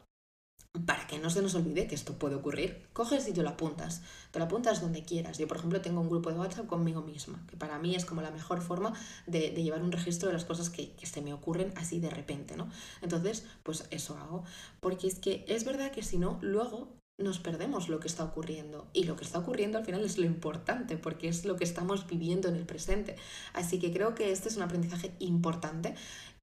para 0.86 1.08
que 1.08 1.19
no 1.19 1.30
se 1.30 1.42
nos 1.42 1.56
olvide 1.56 1.88
que 1.88 1.96
esto 1.96 2.18
puede 2.18 2.36
ocurrir, 2.36 2.88
coges 2.94 3.28
y 3.28 3.34
te 3.34 3.44
lo 3.44 3.50
apuntas. 3.50 4.02
Te 4.31 4.40
lo 4.40 4.46
apuntas 4.46 4.81
donde 4.81 5.04
quieras. 5.04 5.38
Yo, 5.38 5.48
por 5.48 5.58
ejemplo, 5.58 5.81
tengo 5.81 6.02
un 6.02 6.10
grupo 6.10 6.31
de 6.31 6.40
WhatsApp 6.40 6.68
conmigo 6.68 7.02
misma, 7.02 7.46
que 7.48 7.58
para 7.58 7.80
mí 7.80 7.96
es 7.96 8.06
como 8.06 8.22
la 8.22 8.31
mejor 8.31 8.62
forma 8.62 8.94
de, 9.28 9.50
llevar 9.52 9.84
un 9.84 9.92
registro 9.92 10.28
de 10.28 10.34
las 10.34 10.46
cosas 10.46 10.69
que, 10.69 10.94
que, 10.94 11.06
se 11.06 11.22
me 11.22 11.34
ocurren 11.34 11.74
así 11.75 12.00
de 12.00 12.10
repente, 12.10 12.56
¿no? 12.56 12.69
Entonces, 13.02 13.46
pues 13.63 13.88
eso 13.92 14.18
hago. 14.18 14.44
Porque 14.80 15.08
es 15.08 15.19
que 15.19 15.46
es 15.48 15.66
verdad 15.66 15.92
que 15.92 16.04
si 16.04 16.18
no, 16.18 16.40
luego 16.42 17.00
nos 17.23 17.39
perdemos 17.39 17.89
lo 17.89 18.00
que 18.00 18.07
está 18.07 18.23
ocurriendo. 18.23 18.88
Y 18.94 19.03
lo 19.03 19.15
que 19.15 19.23
está 19.23 19.39
ocurriendo 19.39 19.77
al 19.77 19.85
final 19.85 20.03
es 20.03 20.18
lo 20.18 20.25
importante, 20.25 20.97
porque 20.97 21.27
es 21.27 21.45
lo 21.45 21.56
que 21.56 21.63
estamos 21.63 22.07
viviendo 22.07 22.47
en 22.50 22.56
el 22.56 22.65
presente. 22.65 23.15
Así 23.53 23.79
que 23.79 23.91
creo 23.91 24.15
que 24.15 24.31
este 24.31 24.50
es 24.50 24.57
un 24.57 24.63
aprendizaje 24.63 25.12
importante, 25.19 25.95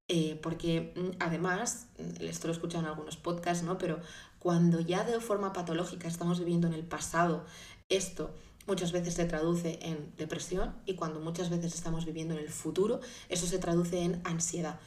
eh, 0.08 0.38
porque 0.42 0.94
mm, 0.96 1.16
además, 1.20 1.88
mm, 1.98 2.24
esto 2.24 2.48
lo 2.48 2.52
he 2.52 2.56
escuchado 2.56 2.84
en 2.84 2.90
algunos 2.90 3.16
podcasts, 3.16 3.64
¿no? 3.64 3.78
Pero 3.78 4.00
cuando 4.38 4.80
ya 4.80 5.04
de 5.04 5.20
forma 5.20 5.52
patológica 5.52 6.08
estamos 6.08 6.38
viviendo 6.38 6.66
en 6.66 6.74
el 6.74 6.84
pasado 6.84 7.44
esto, 7.88 8.34
muchas 8.66 8.92
veces 8.92 9.14
se 9.14 9.24
traduce 9.24 9.78
en 9.82 10.12
depresión 10.16 10.74
y 10.86 10.94
cuando 10.94 11.20
muchas 11.20 11.50
veces 11.50 11.74
estamos 11.74 12.04
viviendo 12.04 12.34
en 12.34 12.40
el 12.40 12.50
futuro, 12.50 13.00
eso 13.28 13.46
se 13.46 13.58
traduce 13.58 14.02
en 14.02 14.20
ansiedad. 14.24 14.78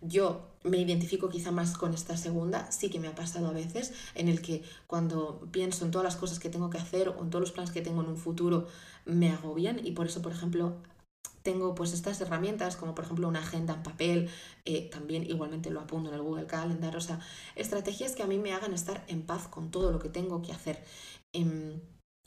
Yo 0.00 0.48
me 0.62 0.78
identifico 0.78 1.28
quizá 1.28 1.50
más 1.50 1.76
con 1.76 1.92
esta 1.92 2.16
segunda, 2.16 2.70
sí 2.70 2.88
que 2.88 3.00
me 3.00 3.08
ha 3.08 3.14
pasado 3.14 3.48
a 3.48 3.52
veces, 3.52 3.92
en 4.14 4.28
el 4.28 4.40
que 4.42 4.62
cuando 4.86 5.48
pienso 5.50 5.84
en 5.84 5.90
todas 5.90 6.04
las 6.04 6.16
cosas 6.16 6.38
que 6.38 6.50
tengo 6.50 6.70
que 6.70 6.78
hacer 6.78 7.08
o 7.08 7.22
en 7.22 7.30
todos 7.30 7.40
los 7.40 7.52
planes 7.52 7.72
que 7.72 7.82
tengo 7.82 8.02
en 8.02 8.08
un 8.08 8.16
futuro, 8.16 8.66
me 9.04 9.30
agobian 9.30 9.84
y 9.84 9.92
por 9.92 10.06
eso, 10.06 10.22
por 10.22 10.32
ejemplo, 10.32 10.76
tengo 11.42 11.74
pues 11.74 11.92
estas 11.92 12.20
herramientas 12.20 12.76
como 12.76 12.94
por 12.94 13.04
ejemplo 13.04 13.26
una 13.26 13.40
agenda 13.40 13.74
en 13.74 13.82
papel, 13.82 14.30
eh, 14.64 14.88
también 14.90 15.24
igualmente 15.24 15.70
lo 15.70 15.80
apunto 15.80 16.10
en 16.10 16.14
el 16.14 16.22
Google 16.22 16.46
Calendar, 16.46 16.96
o 16.96 17.00
sea, 17.00 17.20
estrategias 17.56 18.14
que 18.14 18.22
a 18.22 18.26
mí 18.26 18.38
me 18.38 18.52
hagan 18.52 18.74
estar 18.74 19.04
en 19.08 19.22
paz 19.22 19.48
con 19.48 19.70
todo 19.70 19.90
lo 19.90 19.98
que 19.98 20.10
tengo 20.10 20.42
que 20.42 20.52
hacer. 20.52 20.84
Em, 21.32 21.80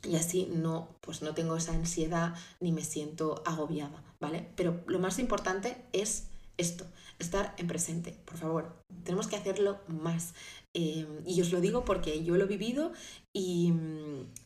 y 0.04 0.16
así 0.16 0.50
no, 0.52 0.98
pues 1.02 1.22
no 1.22 1.34
tengo 1.36 1.56
esa 1.56 1.74
ansiedad 1.74 2.34
ni 2.60 2.72
me 2.72 2.84
siento 2.84 3.44
agobiada, 3.46 4.04
¿vale? 4.20 4.50
Pero 4.56 4.84
lo 4.88 5.00
más 5.00 5.20
importante 5.20 5.86
es 5.94 6.31
esto, 6.58 6.86
estar 7.20 7.56
en 7.58 7.68
presente, 7.68 8.18
por 8.26 8.38
favor. 8.38 8.76
Tenemos 9.04 9.28
que 9.28 9.36
hacerlo 9.36 9.80
más. 9.88 10.34
Eh, 10.74 11.08
y 11.26 11.42
os 11.42 11.52
lo 11.52 11.62
digo 11.62 11.86
porque 11.86 12.24
yo 12.24 12.36
lo 12.36 12.46
he 12.46 12.48
vivido 12.48 12.94
y, 13.34 13.74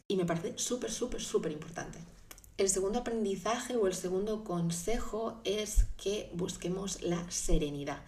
y 0.08 0.16
me 0.18 0.26
parece 0.26 0.58
súper, 0.58 0.92
súper, 0.92 1.22
súper 1.22 1.52
importante. 1.52 2.00
El 2.58 2.70
segundo 2.70 3.00
aprendizaje 3.00 3.76
o 3.76 3.86
el 3.86 3.94
segundo 3.94 4.46
consejo 4.46 5.42
es 5.44 5.88
que 5.98 6.32
busquemos 6.34 7.02
la 7.02 7.30
serenidad. 7.30 8.02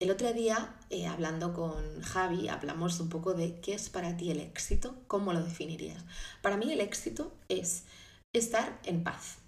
El 0.00 0.12
otro 0.12 0.32
día, 0.32 0.76
eh, 0.90 1.06
hablando 1.06 1.52
con 1.54 2.02
Javi, 2.02 2.48
hablamos 2.48 3.00
un 3.00 3.08
poco 3.08 3.34
de 3.34 3.60
qué 3.60 3.74
es 3.74 3.88
para 3.88 4.16
ti 4.16 4.30
el 4.30 4.40
éxito, 4.40 4.94
cómo 5.08 5.32
lo 5.32 5.42
definirías. 5.42 6.04
Para 6.40 6.56
mí 6.56 6.70
el 6.70 6.80
éxito 6.80 7.34
es 7.48 7.84
estar 8.32 8.78
en 8.84 9.02
paz, 9.02 9.38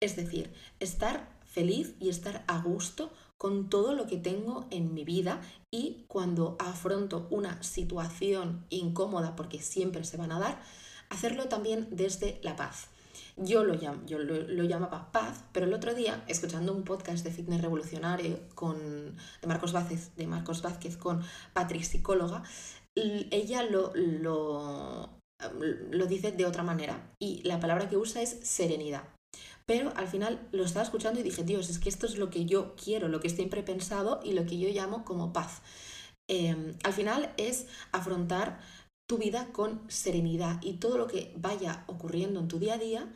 es 0.00 0.14
decir, 0.14 0.52
estar 0.78 1.36
feliz 1.44 1.96
y 1.98 2.10
estar 2.10 2.44
a 2.46 2.60
gusto 2.60 3.12
con 3.38 3.68
todo 3.68 3.94
lo 3.94 4.06
que 4.06 4.16
tengo 4.16 4.66
en 4.70 4.94
mi 4.94 5.04
vida 5.04 5.40
y 5.70 6.04
cuando 6.08 6.56
afronto 6.58 7.26
una 7.30 7.62
situación 7.62 8.64
incómoda, 8.70 9.36
porque 9.36 9.60
siempre 9.60 10.04
se 10.04 10.16
van 10.16 10.32
a 10.32 10.38
dar, 10.38 10.62
hacerlo 11.10 11.46
también 11.46 11.88
desde 11.90 12.40
la 12.42 12.56
paz. 12.56 12.88
Yo 13.36 13.64
lo, 13.64 13.74
yo 13.74 14.18
lo, 14.18 14.64
llamaba 14.64 15.12
paz, 15.12 15.44
pero 15.52 15.66
el 15.66 15.74
otro 15.74 15.94
día, 15.94 16.24
escuchando 16.26 16.72
un 16.72 16.84
podcast 16.84 17.22
de 17.22 17.30
fitness 17.30 17.60
revolucionario 17.60 18.40
con, 18.54 19.16
de, 19.40 19.46
Marcos 19.46 19.72
Vázquez, 19.72 20.14
de 20.16 20.26
Marcos 20.26 20.62
Vázquez 20.62 20.96
con 20.96 21.22
Patri 21.52 21.82
Psicóloga, 21.82 22.42
ella 22.94 23.62
lo, 23.62 23.92
lo, 23.94 25.10
lo 25.90 26.06
dice 26.06 26.32
de 26.32 26.46
otra 26.46 26.62
manera 26.62 27.14
y 27.18 27.42
la 27.42 27.60
palabra 27.60 27.90
que 27.90 27.98
usa 27.98 28.22
es 28.22 28.30
serenidad. 28.42 29.15
Pero 29.66 29.92
al 29.96 30.06
final 30.06 30.48
lo 30.52 30.64
estaba 30.64 30.84
escuchando 30.84 31.18
y 31.20 31.24
dije, 31.24 31.42
Dios, 31.42 31.68
es 31.68 31.78
que 31.78 31.88
esto 31.88 32.06
es 32.06 32.16
lo 32.18 32.30
que 32.30 32.46
yo 32.46 32.76
quiero, 32.76 33.08
lo 33.08 33.20
que 33.20 33.28
siempre 33.28 33.64
pensado 33.64 34.20
y 34.22 34.32
lo 34.32 34.46
que 34.46 34.58
yo 34.58 34.68
llamo 34.68 35.04
como 35.04 35.32
paz. 35.32 35.60
Em, 36.28 36.76
al 36.84 36.92
final 36.92 37.34
es 37.36 37.66
afrontar 37.92 38.60
tu 39.08 39.18
vida 39.18 39.48
con 39.52 39.82
serenidad 39.88 40.60
y 40.62 40.74
todo 40.74 40.98
lo 40.98 41.06
que 41.06 41.32
vaya 41.36 41.84
ocurriendo 41.86 42.40
en 42.40 42.48
tu 42.48 42.58
día 42.58 42.74
a 42.74 42.78
día, 42.78 43.12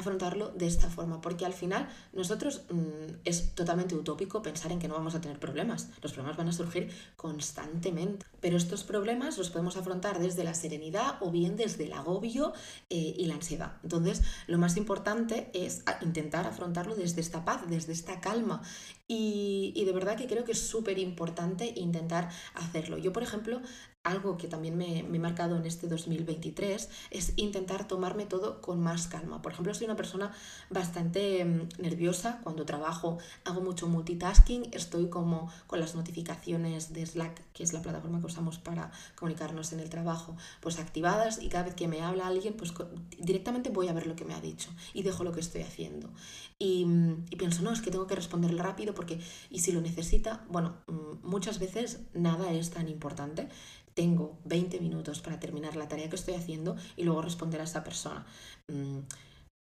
afrontarlo 0.00 0.50
de 0.50 0.66
esta 0.66 0.88
forma, 0.88 1.20
porque 1.20 1.46
al 1.46 1.52
final 1.52 1.88
nosotros 2.12 2.62
mm, 2.70 3.20
es 3.24 3.54
totalmente 3.54 3.94
utópico 3.94 4.42
pensar 4.42 4.72
en 4.72 4.78
que 4.78 4.88
no 4.88 4.94
vamos 4.94 5.14
a 5.14 5.20
tener 5.20 5.38
problemas. 5.38 5.88
Los 6.02 6.12
problemas 6.12 6.36
van 6.36 6.48
a 6.48 6.52
surgir 6.52 6.90
constantemente, 7.16 8.26
pero 8.40 8.56
estos 8.56 8.84
problemas 8.84 9.38
los 9.38 9.50
podemos 9.50 9.76
afrontar 9.76 10.18
desde 10.18 10.44
la 10.44 10.54
serenidad 10.54 11.16
o 11.20 11.30
bien 11.30 11.56
desde 11.56 11.84
el 11.84 11.92
agobio 11.92 12.52
eh, 12.88 13.14
y 13.16 13.26
la 13.26 13.34
ansiedad. 13.34 13.72
Entonces, 13.82 14.22
lo 14.46 14.58
más 14.58 14.76
importante 14.76 15.50
es 15.54 15.82
intentar 16.02 16.46
afrontarlo 16.46 16.94
desde 16.94 17.20
esta 17.20 17.44
paz, 17.44 17.62
desde 17.68 17.92
esta 17.92 18.20
calma. 18.20 18.62
Y, 19.12 19.72
y 19.74 19.84
de 19.86 19.92
verdad 19.92 20.16
que 20.16 20.28
creo 20.28 20.44
que 20.44 20.52
es 20.52 20.60
súper 20.60 21.00
importante 21.00 21.72
intentar 21.74 22.28
hacerlo. 22.54 22.96
Yo, 22.96 23.12
por 23.12 23.24
ejemplo, 23.24 23.60
algo 24.02 24.38
que 24.38 24.48
también 24.48 24.78
me, 24.78 25.02
me, 25.02 25.18
he 25.18 25.20
marcado 25.20 25.56
en 25.56 25.66
este 25.66 25.86
2023 25.86 26.88
es 27.10 27.32
intentar 27.36 27.86
tomarme 27.86 28.24
todo 28.24 28.62
con 28.62 28.80
más 28.80 29.08
calma. 29.08 29.42
Por 29.42 29.52
ejemplo, 29.52 29.74
soy 29.74 29.86
una 29.86 29.96
persona 29.96 30.32
bastante 30.70 31.44
mm, 31.44 31.82
nerviosa 31.82 32.40
cuando 32.42 32.64
trabajo, 32.64 33.18
hago 33.44 33.60
mucho 33.60 33.88
multitasking, 33.88 34.70
estoy 34.72 35.10
como 35.10 35.52
con 35.66 35.80
las 35.80 35.94
notificaciones 35.94 36.94
de 36.94 37.04
Slack, 37.04 37.42
que 37.52 37.62
es 37.62 37.74
la 37.74 37.82
plataforma 37.82 38.20
que 38.20 38.26
usamos 38.26 38.58
para 38.58 38.90
comunicarnos 39.16 39.72
en 39.74 39.80
el 39.80 39.90
trabajo, 39.90 40.34
pues 40.60 40.78
activadas 40.78 41.42
y 41.42 41.48
cada 41.50 41.64
vez 41.64 41.74
que 41.74 41.88
me 41.88 42.00
habla 42.00 42.26
alguien, 42.26 42.54
pues 42.54 42.72
directamente 43.18 43.68
voy 43.68 43.88
a 43.88 43.92
ver 43.92 44.06
lo 44.06 44.16
que 44.16 44.24
me 44.24 44.34
ha 44.34 44.40
dicho 44.40 44.70
y 44.94 45.02
dejo 45.02 45.24
lo 45.24 45.32
que 45.32 45.40
estoy 45.40 45.60
haciendo. 45.60 46.10
Y, 46.58 46.86
mm, 46.86 47.26
y 47.28 47.36
pienso, 47.36 47.62
no, 47.62 47.70
es 47.70 47.82
que 47.82 47.90
tengo 47.90 48.06
que 48.06 48.14
responderle 48.14 48.62
rápido 48.62 48.94
porque, 49.00 49.18
y 49.48 49.60
si 49.60 49.72
lo 49.72 49.80
necesita, 49.80 50.44
bueno, 50.50 50.76
mm, 50.86 51.26
muchas 51.26 51.58
veces 51.58 52.00
nada 52.12 52.52
es 52.52 52.68
tan 52.68 52.86
importante 52.86 53.48
tengo 53.94 54.38
20 54.44 54.78
minutos 54.80 55.20
para 55.20 55.40
terminar 55.40 55.74
la 55.76 55.88
tarea 55.88 56.08
que 56.08 56.16
estoy 56.16 56.34
haciendo 56.34 56.76
y 56.96 57.04
luego 57.04 57.22
responder 57.22 57.60
a 57.60 57.64
esa 57.64 57.82
persona. 57.82 58.26
Mm, 58.68 58.98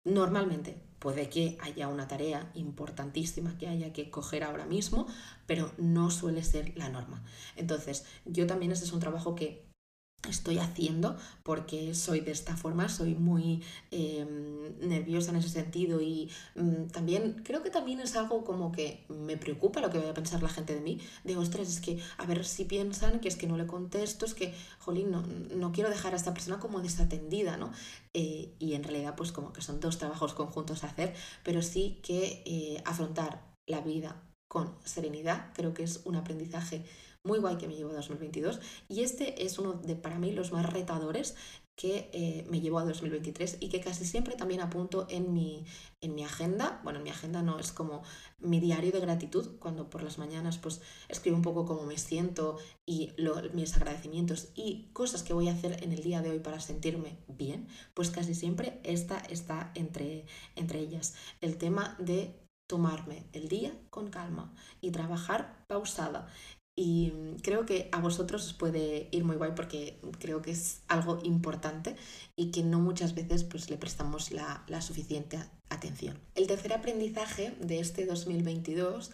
normalmente 0.06 0.82
puede 1.00 1.30
que 1.30 1.58
haya 1.62 1.88
una 1.88 2.08
tarea 2.08 2.52
importantísima 2.56 3.58
que 3.58 3.68
haya 3.68 3.94
que 3.94 4.10
coger 4.10 4.44
ahora 4.44 4.66
mismo, 4.66 5.08
pero 5.46 5.72
no 5.78 6.10
suele 6.10 6.44
ser 6.44 6.76
la 6.78 6.90
norma. 6.90 7.24
Entonces, 7.56 8.06
yo 8.26 8.48
también 8.48 8.72
ese 8.72 8.86
es 8.86 8.94
un 8.94 9.00
trabajo 9.00 9.36
que 9.36 9.67
estoy 10.30 10.58
haciendo 10.58 11.16
porque 11.44 11.94
soy 11.94 12.20
de 12.22 12.32
esta 12.32 12.58
forma, 12.58 12.90
soy 12.90 13.16
muy 13.16 13.64
em, 13.92 14.78
nerviosa 14.80 15.32
en 15.32 15.38
ese 15.38 15.50
sentido 15.50 16.02
y 16.02 16.30
mm, 16.56 16.88
también 16.88 17.42
creo 17.44 17.64
que 17.64 17.70
también 17.70 18.00
es 18.00 18.16
algo 18.16 18.44
como 18.44 18.72
que 18.72 19.06
me 19.10 19.38
preocupa 19.38 19.80
lo 19.80 19.90
que 19.90 20.00
vaya 20.00 20.12
a 20.12 20.16
pensar 20.16 20.42
la 20.42 20.50
gente 20.50 20.76
de 20.76 20.82
mí, 20.82 21.00
de 21.24 21.38
ostras, 21.38 21.70
es 21.70 21.80
que 21.80 22.00
a 22.18 22.26
ver 22.26 22.44
si 22.46 22.66
piensan 22.66 23.20
que 23.20 23.28
es 23.28 23.36
que 23.36 23.48
no 23.48 23.58
le 23.58 23.68
contesto, 23.68 24.26
es 24.26 24.34
que, 24.34 24.54
jolín, 24.80 25.12
no, 25.12 25.22
no 25.22 25.72
quiero 25.72 25.90
dejar 25.90 26.14
a 26.14 26.18
esta 26.18 26.34
persona 26.34 26.60
como 26.60 26.82
desatendida, 26.82 27.58
¿no? 27.58 27.72
Eh, 28.14 28.56
y 28.60 28.74
en 28.74 28.84
realidad 28.84 29.16
pues 29.16 29.32
como 29.32 29.54
que 29.54 29.62
son 29.62 29.80
dos 29.80 29.98
trabajos 29.98 30.34
conjuntos 30.34 30.84
a 30.84 30.88
hacer, 30.88 31.14
pero 31.44 31.62
sí 31.62 32.00
que 32.04 32.44
eh, 32.46 32.82
afrontar 32.86 33.56
la 33.66 33.82
vida 33.82 34.24
con 34.48 34.74
serenidad 34.86 35.52
creo 35.54 35.74
que 35.74 35.84
es 35.84 36.02
un 36.06 36.16
aprendizaje 36.16 36.86
muy 37.28 37.40
guay 37.40 37.58
que 37.58 37.68
me 37.68 37.76
llevó 37.76 37.92
a 37.92 37.96
2022 37.96 38.60
y 38.90 39.02
este 39.02 39.46
es 39.46 39.60
uno 39.60 39.74
de 39.74 39.96
para 39.96 40.18
mí 40.18 40.32
los 40.32 40.52
más 40.52 40.66
retadores 40.66 41.36
que 41.78 42.10
eh, 42.12 42.44
me 42.50 42.60
llevó 42.60 42.80
a 42.80 42.86
2023 42.86 43.58
y 43.60 43.70
que 43.70 43.80
casi 43.80 44.04
siempre 44.04 44.36
también 44.36 44.62
apunto 44.62 45.06
en 45.12 45.32
mi, 45.32 45.64
en 46.02 46.16
mi 46.16 46.24
agenda. 46.24 46.82
Bueno, 46.84 46.98
en 46.98 47.04
mi 47.04 47.12
agenda 47.12 47.44
no, 47.44 47.60
es 47.60 47.72
como 47.72 48.02
mi 48.40 48.60
diario 48.60 48.92
de 48.92 49.00
gratitud, 49.00 49.60
cuando 49.60 49.88
por 49.88 50.02
las 50.02 50.18
mañanas 50.18 50.58
pues 50.58 50.82
escribo 51.08 51.38
un 51.38 51.44
poco 51.44 51.68
cómo 51.68 51.86
me 51.86 52.00
siento 52.00 52.58
y 52.84 53.14
mis 53.54 53.76
agradecimientos 53.76 54.50
y 54.56 54.90
cosas 54.92 55.22
que 55.22 55.34
voy 55.34 55.50
a 55.50 55.54
hacer 55.54 55.84
en 55.84 55.92
el 55.92 56.02
día 56.02 56.24
de 56.24 56.32
hoy 56.32 56.40
para 56.40 56.60
sentirme 56.60 57.20
bien, 57.28 57.68
pues 57.94 58.10
casi 58.10 58.34
siempre 58.34 58.82
esta 58.84 59.20
está 59.20 59.72
entre, 59.76 60.26
entre 60.56 60.80
ellas. 60.80 61.14
El 61.42 61.58
tema 61.58 61.96
de 62.00 62.34
tomarme 62.68 63.24
el 63.34 63.48
día 63.48 63.72
con 63.92 64.10
calma 64.10 64.54
y 64.82 64.92
trabajar 64.92 65.64
pausada 65.68 66.28
y 66.80 67.12
creo 67.42 67.66
que 67.66 67.90
a 67.92 68.00
vosotros 68.00 68.46
os 68.46 68.54
puede 68.54 69.10
ir 69.12 69.24
muy 69.24 69.36
guay 69.36 69.54
porque 69.56 70.00
creo 70.20 70.44
que 70.44 70.52
es 70.52 70.82
algo 70.88 71.20
importante 71.24 71.96
y 72.36 72.52
que 72.52 72.62
no 72.62 72.80
muchas 72.80 73.16
veces 73.16 73.44
pues, 73.44 73.72
le 73.72 73.78
prestamos 73.78 74.32
la, 74.32 74.64
la 74.68 74.82
suficiente 74.82 75.40
atención. 75.70 76.20
El 76.36 76.46
tercer 76.46 76.74
aprendizaje 76.74 77.56
de 77.60 77.80
este 77.80 78.06
2022, 78.06 79.12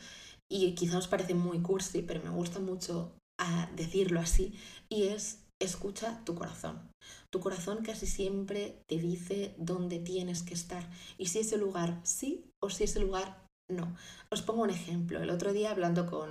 y 0.50 0.76
quizá 0.76 0.98
os 0.98 1.08
parece 1.08 1.36
muy 1.36 1.62
cursi, 1.62 2.02
pero 2.02 2.22
me 2.22 2.30
gusta 2.30 2.60
mucho 2.60 3.14
a 3.40 3.70
decirlo 3.78 4.20
así, 4.20 4.54
y 4.90 5.04
es 5.04 5.40
escucha 5.60 6.22
tu 6.26 6.36
corazón. 6.36 6.92
Tu 7.30 7.40
corazón 7.40 7.84
casi 7.84 8.08
siempre 8.08 8.82
te 8.88 8.98
dice 8.98 9.56
dónde 9.58 10.00
tienes 10.00 10.44
que 10.44 10.54
estar 10.54 10.90
y 11.18 11.28
si 11.28 11.40
ese 11.40 11.58
lugar 11.58 12.00
sí 12.04 12.46
o 12.60 12.70
si 12.70 12.84
ese 12.84 13.00
lugar 13.00 13.43
no. 13.70 13.96
Os 14.30 14.42
pongo 14.42 14.64
un 14.64 14.70
ejemplo. 14.70 15.22
El 15.22 15.30
otro 15.30 15.54
día 15.54 15.72
hablando 15.72 16.06
con, 16.06 16.30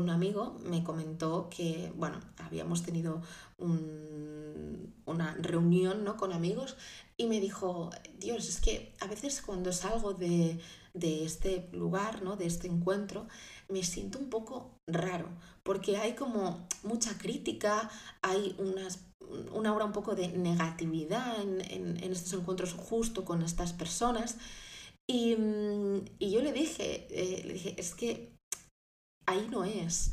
un 0.00 0.10
amigo 0.10 0.58
me 0.64 0.82
comentó 0.82 1.48
que, 1.50 1.92
bueno, 1.96 2.20
habíamos 2.38 2.82
tenido 2.82 3.22
una 5.06 5.34
reunión 5.40 6.04
¿no? 6.04 6.16
con 6.16 6.32
amigos 6.32 6.76
y 7.16 7.26
me 7.26 7.40
dijo, 7.40 7.90
Dios, 8.18 8.48
es 8.48 8.60
que 8.60 8.92
a 9.00 9.06
veces 9.06 9.42
cuando 9.42 9.72
salgo 9.72 10.14
de, 10.14 10.60
de 10.94 11.24
este 11.24 11.68
lugar, 11.72 12.22
¿no? 12.22 12.36
de 12.36 12.46
este 12.46 12.68
encuentro, 12.68 13.26
me 13.68 13.82
siento 13.82 14.18
un 14.18 14.30
poco 14.30 14.70
raro, 14.86 15.28
porque 15.62 15.96
hay 15.96 16.14
como 16.14 16.66
mucha 16.82 17.18
crítica, 17.18 17.90
hay 18.22 18.54
unas, 18.58 19.00
una 19.52 19.74
hora 19.74 19.84
un 19.84 19.92
poco 19.92 20.14
de 20.14 20.28
negatividad 20.28 21.40
en, 21.40 21.60
en 21.60 22.12
estos 22.12 22.32
encuentros 22.32 22.74
justo 22.74 23.24
con 23.24 23.42
estas 23.42 23.72
personas. 23.72 24.36
Y, 25.08 25.36
mm, 25.36 26.04
y 26.18 26.30
yo 26.30 26.42
le 26.42 26.52
dije, 26.52 27.06
eh, 27.10 27.42
le 27.44 27.54
dije, 27.54 27.74
es 27.78 27.94
que 27.94 28.36
ahí 29.26 29.48
no 29.50 29.64
es. 29.64 30.12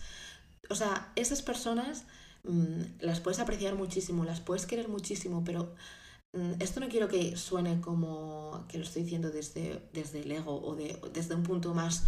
O 0.69 0.75
sea, 0.75 1.11
esas 1.15 1.41
personas 1.41 2.05
mm, 2.43 3.01
las 3.01 3.19
puedes 3.19 3.39
apreciar 3.39 3.75
muchísimo, 3.75 4.23
las 4.23 4.39
puedes 4.39 4.65
querer 4.65 4.87
muchísimo, 4.87 5.43
pero 5.43 5.75
mm, 6.33 6.53
esto 6.61 6.79
no 6.79 6.87
quiero 6.87 7.09
que 7.09 7.35
suene 7.35 7.81
como 7.81 8.65
que 8.69 8.77
lo 8.77 8.85
estoy 8.85 9.03
diciendo 9.03 9.31
desde, 9.31 9.89
desde 9.93 10.21
el 10.21 10.31
ego 10.31 10.61
o, 10.61 10.75
de, 10.75 10.99
desde 11.13 11.35
un 11.35 11.43
punto 11.43 11.73
más 11.73 12.03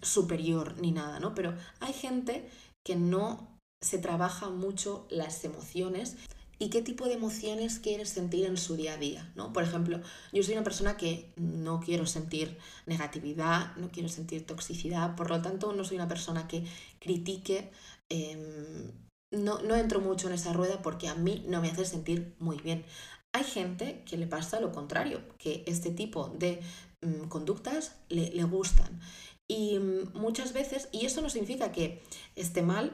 superior 0.00 0.74
ni 0.80 0.90
nada, 0.90 1.20
¿no? 1.20 1.36
Pero 1.36 1.56
hay 1.78 1.92
gente 1.92 2.50
que 2.84 2.96
no 2.96 3.60
se 3.80 3.98
trabaja 3.98 4.50
mucho 4.50 5.06
las 5.08 5.44
emociones 5.44 6.16
y 6.62 6.70
qué 6.70 6.80
tipo 6.80 7.06
de 7.06 7.14
emociones 7.14 7.80
quieres 7.80 8.10
sentir 8.10 8.46
en 8.46 8.56
su 8.56 8.76
día 8.76 8.92
a 8.92 8.96
día, 8.96 9.32
¿no? 9.34 9.52
Por 9.52 9.64
ejemplo, 9.64 10.00
yo 10.32 10.44
soy 10.44 10.54
una 10.54 10.62
persona 10.62 10.96
que 10.96 11.32
no 11.34 11.80
quiero 11.80 12.06
sentir 12.06 12.56
negatividad, 12.86 13.74
no 13.78 13.90
quiero 13.90 14.08
sentir 14.08 14.46
toxicidad, 14.46 15.16
por 15.16 15.28
lo 15.28 15.42
tanto 15.42 15.72
no 15.72 15.82
soy 15.82 15.96
una 15.96 16.06
persona 16.06 16.46
que 16.46 16.64
critique, 17.00 17.72
em, 18.08 18.92
no, 19.32 19.60
no 19.62 19.74
entro 19.74 20.00
mucho 20.00 20.28
en 20.28 20.34
esa 20.34 20.52
rueda 20.52 20.82
porque 20.82 21.08
a 21.08 21.16
mí 21.16 21.44
no 21.48 21.60
me 21.60 21.68
hace 21.68 21.84
sentir 21.84 22.36
muy 22.38 22.58
bien. 22.58 22.84
Hay 23.32 23.42
gente 23.42 24.04
que 24.06 24.16
le 24.16 24.28
pasa 24.28 24.60
lo 24.60 24.70
contrario, 24.70 25.20
que 25.38 25.64
este 25.66 25.90
tipo 25.90 26.28
de 26.28 26.60
mm, 27.00 27.26
conductas 27.26 27.96
le, 28.08 28.30
le 28.30 28.44
gustan. 28.44 29.00
Y 29.48 29.80
mm, 29.80 30.12
muchas 30.14 30.52
veces, 30.52 30.88
y 30.92 31.06
eso 31.06 31.22
no 31.22 31.28
significa 31.28 31.72
que 31.72 32.04
esté 32.36 32.62
mal, 32.62 32.92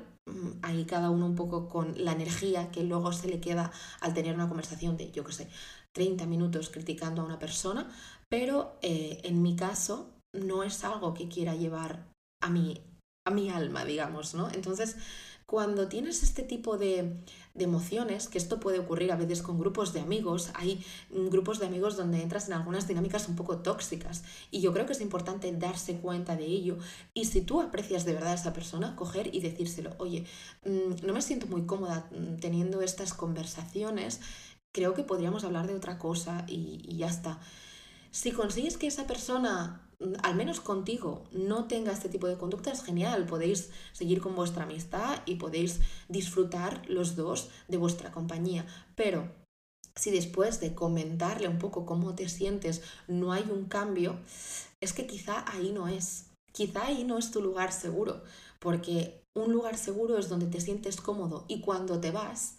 ahí 0.62 0.84
cada 0.84 1.10
uno 1.10 1.26
un 1.26 1.34
poco 1.34 1.68
con 1.68 1.94
la 2.04 2.12
energía 2.12 2.70
que 2.70 2.84
luego 2.84 3.12
se 3.12 3.28
le 3.28 3.40
queda 3.40 3.70
al 4.00 4.14
tener 4.14 4.34
una 4.34 4.48
conversación 4.48 4.96
de, 4.96 5.10
yo 5.10 5.24
qué 5.24 5.32
sé, 5.32 5.48
30 5.92 6.26
minutos 6.26 6.70
criticando 6.70 7.22
a 7.22 7.24
una 7.24 7.38
persona, 7.38 7.90
pero 8.28 8.78
eh, 8.82 9.20
en 9.24 9.42
mi 9.42 9.56
caso 9.56 10.10
no 10.32 10.62
es 10.62 10.84
algo 10.84 11.14
que 11.14 11.28
quiera 11.28 11.54
llevar 11.54 12.06
a 12.40 12.48
a 13.28 13.30
mi 13.30 13.50
alma, 13.50 13.84
digamos, 13.84 14.34
¿no? 14.34 14.48
Entonces, 14.50 14.96
cuando 15.48 15.88
tienes 15.88 16.22
este 16.22 16.42
tipo 16.42 16.76
de, 16.76 17.16
emociones, 17.58 18.28
que 18.28 18.36
esto 18.36 18.60
puede 18.60 18.80
ocurrir 18.80 19.12
a 19.12 19.16
veces 19.16 19.40
con 19.40 19.58
grupos 19.58 19.94
de 19.94 20.00
amigos, 20.00 20.50
hay 20.52 20.84
grupos 21.10 21.58
de 21.58 21.64
amigos 21.66 21.96
donde 21.96 22.22
entras 22.22 22.48
en 22.48 22.52
algunas 22.52 22.86
dinámicas 22.86 23.28
un 23.28 23.34
poco 23.34 23.60
tóxicas 23.60 24.24
y 24.50 24.60
yo 24.60 24.74
creo 24.74 24.84
que 24.84 24.92
es 24.92 25.00
importante 25.00 25.50
darse 25.52 25.96
cuenta 26.00 26.36
de 26.36 26.44
ello 26.44 26.76
y 27.14 27.24
si 27.24 27.40
tú 27.40 27.62
aprecias 27.62 28.04
de 28.04 28.12
verdad 28.12 28.32
a 28.32 28.34
esa 28.34 28.52
persona, 28.52 28.94
coger 28.94 29.34
y 29.34 29.40
decírselo, 29.40 29.94
oye, 29.96 30.26
mm, 30.66 31.06
no 31.06 31.14
me 31.14 31.22
siento 31.22 31.46
muy 31.46 31.64
cómoda 31.64 32.10
mm, 32.10 32.40
teniendo 32.40 32.82
estas 32.82 33.14
conversaciones, 33.14 34.20
creo 34.70 34.92
que 34.92 35.02
podríamos 35.02 35.44
hablar 35.44 35.66
de 35.66 35.74
otra 35.74 35.98
cosa 35.98 36.44
y, 36.46 36.82
y 36.84 36.98
ya 36.98 37.08
está. 37.08 37.40
Si 38.10 38.32
consigues 38.32 38.76
que 38.76 38.86
esa 38.86 39.06
persona 39.06 39.87
al 40.22 40.36
menos 40.36 40.60
contigo, 40.60 41.24
no 41.32 41.66
tenga 41.66 41.92
este 41.92 42.08
tipo 42.08 42.28
de 42.28 42.36
conductas, 42.36 42.84
genial, 42.84 43.26
podéis 43.26 43.70
seguir 43.92 44.20
con 44.20 44.34
vuestra 44.34 44.64
amistad 44.64 45.22
y 45.26 45.36
podéis 45.36 45.80
disfrutar 46.08 46.82
los 46.88 47.16
dos 47.16 47.50
de 47.66 47.78
vuestra 47.78 48.12
compañía. 48.12 48.64
Pero 48.94 49.28
si 49.96 50.10
después 50.10 50.60
de 50.60 50.74
comentarle 50.74 51.48
un 51.48 51.58
poco 51.58 51.84
cómo 51.84 52.14
te 52.14 52.28
sientes 52.28 52.82
no 53.08 53.32
hay 53.32 53.44
un 53.50 53.64
cambio, 53.64 54.20
es 54.80 54.92
que 54.92 55.06
quizá 55.06 55.44
ahí 55.50 55.72
no 55.72 55.88
es. 55.88 56.26
Quizá 56.52 56.86
ahí 56.86 57.04
no 57.04 57.18
es 57.18 57.30
tu 57.30 57.42
lugar 57.42 57.72
seguro, 57.72 58.22
porque 58.60 59.24
un 59.34 59.52
lugar 59.52 59.76
seguro 59.76 60.18
es 60.18 60.28
donde 60.28 60.46
te 60.46 60.60
sientes 60.60 61.00
cómodo 61.00 61.44
y 61.48 61.60
cuando 61.60 62.00
te 62.00 62.10
vas, 62.10 62.56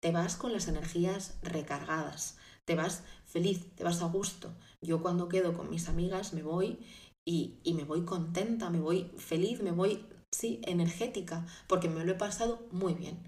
te 0.00 0.12
vas 0.12 0.36
con 0.36 0.52
las 0.52 0.68
energías 0.68 1.34
recargadas, 1.42 2.36
te 2.70 2.76
vas 2.76 3.02
feliz, 3.26 3.74
te 3.74 3.82
vas 3.82 4.00
a 4.00 4.06
gusto. 4.06 4.54
Yo 4.80 5.02
cuando 5.02 5.28
quedo 5.28 5.54
con 5.54 5.70
mis 5.70 5.88
amigas 5.88 6.32
me 6.34 6.44
voy 6.44 6.78
y, 7.24 7.58
y 7.64 7.74
me 7.74 7.82
voy 7.82 8.04
contenta, 8.04 8.70
me 8.70 8.78
voy 8.78 9.10
feliz, 9.16 9.60
me 9.60 9.72
voy, 9.72 10.06
sí, 10.30 10.60
energética, 10.62 11.44
porque 11.66 11.88
me 11.88 12.04
lo 12.04 12.12
he 12.12 12.14
pasado 12.14 12.68
muy 12.70 12.94
bien. 12.94 13.18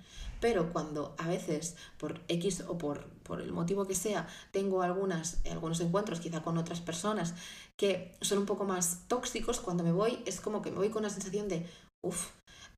Pero 0.41 0.73
cuando 0.73 1.17
a 1.19 1.27
veces, 1.27 1.75
por 1.99 2.21
X 2.29 2.63
o 2.69 2.79
por, 2.79 3.09
por 3.25 3.41
el 3.41 3.51
motivo 3.51 3.85
que 3.85 3.97
sea, 3.97 4.29
tengo 4.53 4.83
algunas, 4.83 5.41
algunos 5.51 5.81
encuentros 5.81 6.21
quizá 6.21 6.45
con 6.45 6.57
otras 6.57 6.81
personas 6.81 7.35
que 7.77 8.17
son 8.21 8.39
un 8.39 8.47
poco 8.47 8.63
más 8.63 9.09
tóxicos, 9.09 9.59
cuando 9.59 9.83
me 9.83 9.91
voy 9.91 10.23
es 10.25 10.41
como 10.41 10.63
que 10.63 10.71
me 10.71 10.77
voy 10.77 10.91
con 10.91 11.01
una 11.01 11.11
sensación 11.11 11.49
de, 11.49 11.67
uff, 12.01 12.31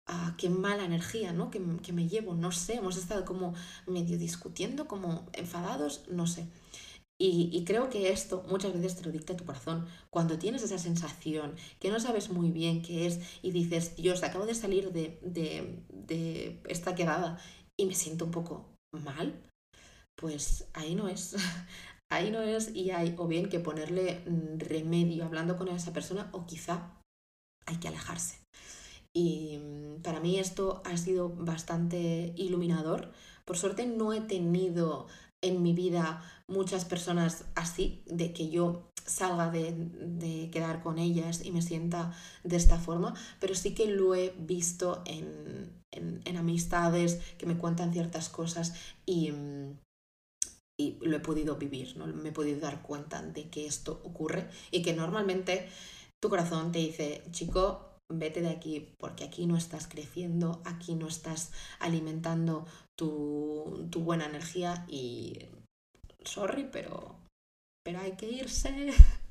ah, 0.07 0.35
qué 0.39 0.49
mala 0.51 0.85
energía, 0.85 1.33
¿no? 1.33 1.51
Que, 1.51 1.61
que 1.83 1.93
me 1.93 2.09
llevo, 2.09 2.35
no 2.35 2.53
sé, 2.53 2.75
hemos 2.77 2.97
estado 2.97 3.25
como 3.25 3.55
medio 3.87 4.19
discutiendo, 4.19 4.87
como 4.87 5.27
enfadados, 5.33 6.05
no 6.09 6.27
sé. 6.27 6.47
Y, 7.17 7.65
creo 7.65 7.91
que 7.91 8.11
esto 8.11 8.45
muchas 8.51 8.75
veces 8.75 8.97
te 8.97 9.05
lo 9.05 9.13
dicta 9.13 9.37
tu 9.37 9.45
corazón. 9.45 9.87
Cuando 10.11 10.39
tienes 10.39 10.63
esa 10.63 10.79
sensación 10.79 11.55
que 11.79 11.91
no 11.91 12.01
sabes 12.01 12.29
muy 12.29 12.51
bien 12.51 12.83
qué 12.83 13.07
es 13.07 13.21
y 13.41 13.53
dices, 13.53 13.97
Dios, 13.97 14.23
acabo 14.25 14.47
de 14.47 14.55
salir 14.55 14.93
de, 14.93 15.19
de, 15.23 15.85
de 15.89 16.61
esta 16.69 16.95
quedada 16.95 17.39
y 17.79 17.87
me 17.87 17.95
siento 17.95 18.25
un 18.25 18.33
poco 18.33 18.75
mal, 18.93 19.41
pues 20.17 20.67
ahí 20.75 20.95
no 20.95 21.09
es. 21.09 21.37
ahí 22.11 22.31
no 22.31 22.43
es 22.43 22.75
y 22.75 22.91
hay 22.91 23.15
o 23.17 23.27
bien 23.27 23.49
que 23.49 23.61
ponerle 23.61 24.23
mm, 24.27 24.59
remedio 24.59 25.25
hablando 25.25 25.57
con 25.57 25.69
esa 25.69 25.93
persona 25.93 26.29
o 26.33 26.47
quizá 26.47 27.01
hay 27.67 27.77
que 27.77 27.89
alejarse. 27.89 28.41
Y 29.14 29.59
mm, 29.59 30.02
para 30.02 30.21
mí 30.21 30.38
esto 30.38 30.83
ha 30.85 30.97
sido 30.97 31.30
bastante 31.30 32.35
iluminador. 32.37 33.12
Por 33.44 33.56
suerte 33.56 33.87
no 33.87 34.12
he 34.12 34.21
tenido 34.21 35.06
en 35.40 35.62
mi 35.62 35.73
vida 35.73 36.23
muchas 36.49 36.85
personas 36.85 37.44
así, 37.54 38.02
de 38.06 38.33
que 38.33 38.50
yo 38.50 38.90
salga 39.06 39.50
de, 39.50 40.49
quedar 40.50 40.83
con 40.83 40.99
ellas 40.99 41.44
y 41.44 41.52
me 41.52 41.62
sienta 41.62 42.14
de 42.42 42.56
esta 42.56 42.78
forma, 42.78 43.14
pero 43.40 43.54
sí 43.54 43.75
que 43.75 43.87
lo 43.87 44.14
he 44.14 44.35
visto 44.38 45.02
en, 45.06 45.83
amistades 46.37 47.21
que 47.38 47.47
me 47.47 47.56
cuentan 47.56 47.92
ciertas 47.92 48.28
cosas 48.28 48.75
y, 49.06 49.33
y 50.78 50.99
lo 51.00 51.16
he 51.16 51.21
podido 51.21 51.56
vivir, 51.56 51.97
¿no? 51.97 52.06
me 52.06 52.30
he 52.30 52.33
podido 52.33 52.61
dar 52.61 52.83
cuenta 52.83 53.23
de 53.23 53.49
que 53.49 53.66
esto 53.66 54.02
ocurre 54.04 54.49
y 54.71 54.83
que 54.83 54.92
normalmente 54.92 55.68
tu 56.21 56.28
corazón 56.28 56.73
te 56.73 56.80
dice, 56.80 57.23
chico, 57.30 57.94
vete 58.11 58.41
de 58.41 58.51
aquí 58.51 58.95
porque 58.99 59.25
aquí 59.25 59.47
no 59.47 59.57
estás 59.57 59.87
creciendo, 59.87 60.63
aquí 60.65 60.95
no 60.95 61.09
estás 61.09 61.53
alimentando 61.79 62.67
tu, 62.97 63.89
buena 63.97 64.27
energía 64.27 64.85
y 64.89 65.39
sorry, 66.25 66.69
pero, 66.71 67.17
pero 67.85 68.01
hay 68.01 68.13
que 68.13 68.29
irse. 68.29 68.93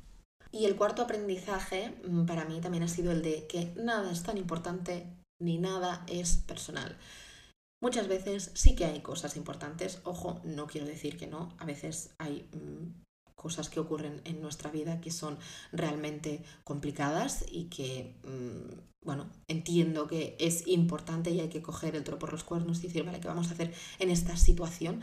Y 0.55 0.65
el 0.65 0.75
cuarto 0.75 1.01
aprendizaje 1.01 1.97
mm, 2.07 2.27
para 2.27 2.45
mí 2.45 2.61
también 2.61 2.83
ha 2.83 2.87
sido 2.87 3.11
el 3.11 3.23
de 3.23 3.47
que 3.47 3.73
nada 3.75 4.11
es 4.11 4.21
tan 4.21 4.37
importante 4.37 5.07
ni 5.41 5.57
nada 5.57 6.05
es 6.07 6.37
personal. 6.37 6.95
Muchas 7.81 8.07
veces 8.07 8.51
sí 8.53 8.75
que 8.75 8.85
hay 8.85 9.01
cosas 9.01 9.35
importantes, 9.35 9.99
ojo, 10.03 10.41
no 10.43 10.67
quiero 10.67 10.85
decir 10.85 11.17
que 11.17 11.25
no, 11.25 11.49
a 11.57 11.65
veces 11.65 12.13
hay 12.19 12.47
mm, 12.53 13.01
cosas 13.43 13.67
que 13.67 13.81
ocurren 13.81 14.21
en 14.23 14.41
nuestra 14.41 14.71
vida 14.71 15.01
que 15.01 15.11
son 15.11 15.37
realmente 15.73 16.41
complicadas 16.63 17.43
y 17.51 17.65
que, 17.65 18.15
mm, 18.23 19.05
bueno, 19.05 19.29
entiendo 19.49 20.07
que 20.07 20.37
es 20.39 20.65
importante 20.65 21.29
y 21.29 21.41
hay 21.41 21.49
que 21.49 21.61
coger 21.61 21.97
el 21.97 22.05
toro 22.05 22.19
por 22.19 22.31
los 22.31 22.45
cuernos 22.45 22.79
y 22.79 22.87
decir, 22.87 23.03
vale, 23.03 23.19
¿qué 23.19 23.27
vamos 23.27 23.49
a 23.49 23.53
hacer 23.53 23.73
en 23.99 24.09
esta 24.09 24.37
situación? 24.37 25.01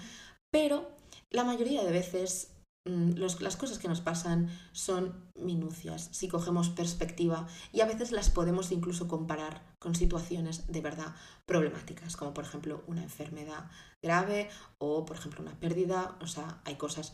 Pero 0.50 0.88
la 1.28 1.44
mayoría 1.44 1.84
de 1.84 1.92
veces 1.92 2.56
mm, 2.86 3.18
las 3.18 3.56
cosas 3.56 3.78
que 3.78 3.88
nos 3.88 4.00
pasan 4.00 4.48
son 4.72 5.30
minucias, 5.34 6.08
si 6.12 6.26
cogemos 6.28 6.70
perspectiva, 6.70 7.46
y 7.74 7.82
a 7.82 7.86
veces 7.86 8.10
las 8.10 8.30
podemos 8.30 8.72
incluso 8.72 9.06
comparar 9.06 9.76
con 9.78 9.94
situaciones 9.94 10.72
de 10.72 10.80
verdad 10.80 11.14
problemáticas, 11.44 12.16
como 12.16 12.32
por 12.32 12.44
ejemplo 12.44 12.82
una 12.86 13.02
enfermedad 13.02 13.70
grave 14.02 14.48
o 14.78 15.04
por 15.04 15.18
ejemplo 15.18 15.42
una 15.42 15.60
pérdida, 15.60 16.16
o 16.22 16.26
sea, 16.26 16.62
hay 16.64 16.76
cosas 16.76 17.12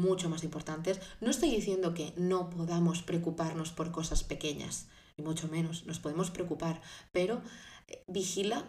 mucho 0.00 0.28
más 0.28 0.44
importantes. 0.44 1.00
No 1.20 1.30
estoy 1.30 1.50
diciendo 1.50 1.94
que 1.94 2.12
no 2.16 2.50
podamos 2.50 3.02
preocuparnos 3.02 3.70
por 3.70 3.90
cosas 3.92 4.24
pequeñas, 4.24 4.88
ni 5.16 5.24
mucho 5.24 5.48
menos, 5.48 5.86
nos 5.86 6.00
podemos 6.00 6.30
preocupar, 6.30 6.80
pero 7.12 7.42
eh, 7.88 8.02
vigila 8.06 8.64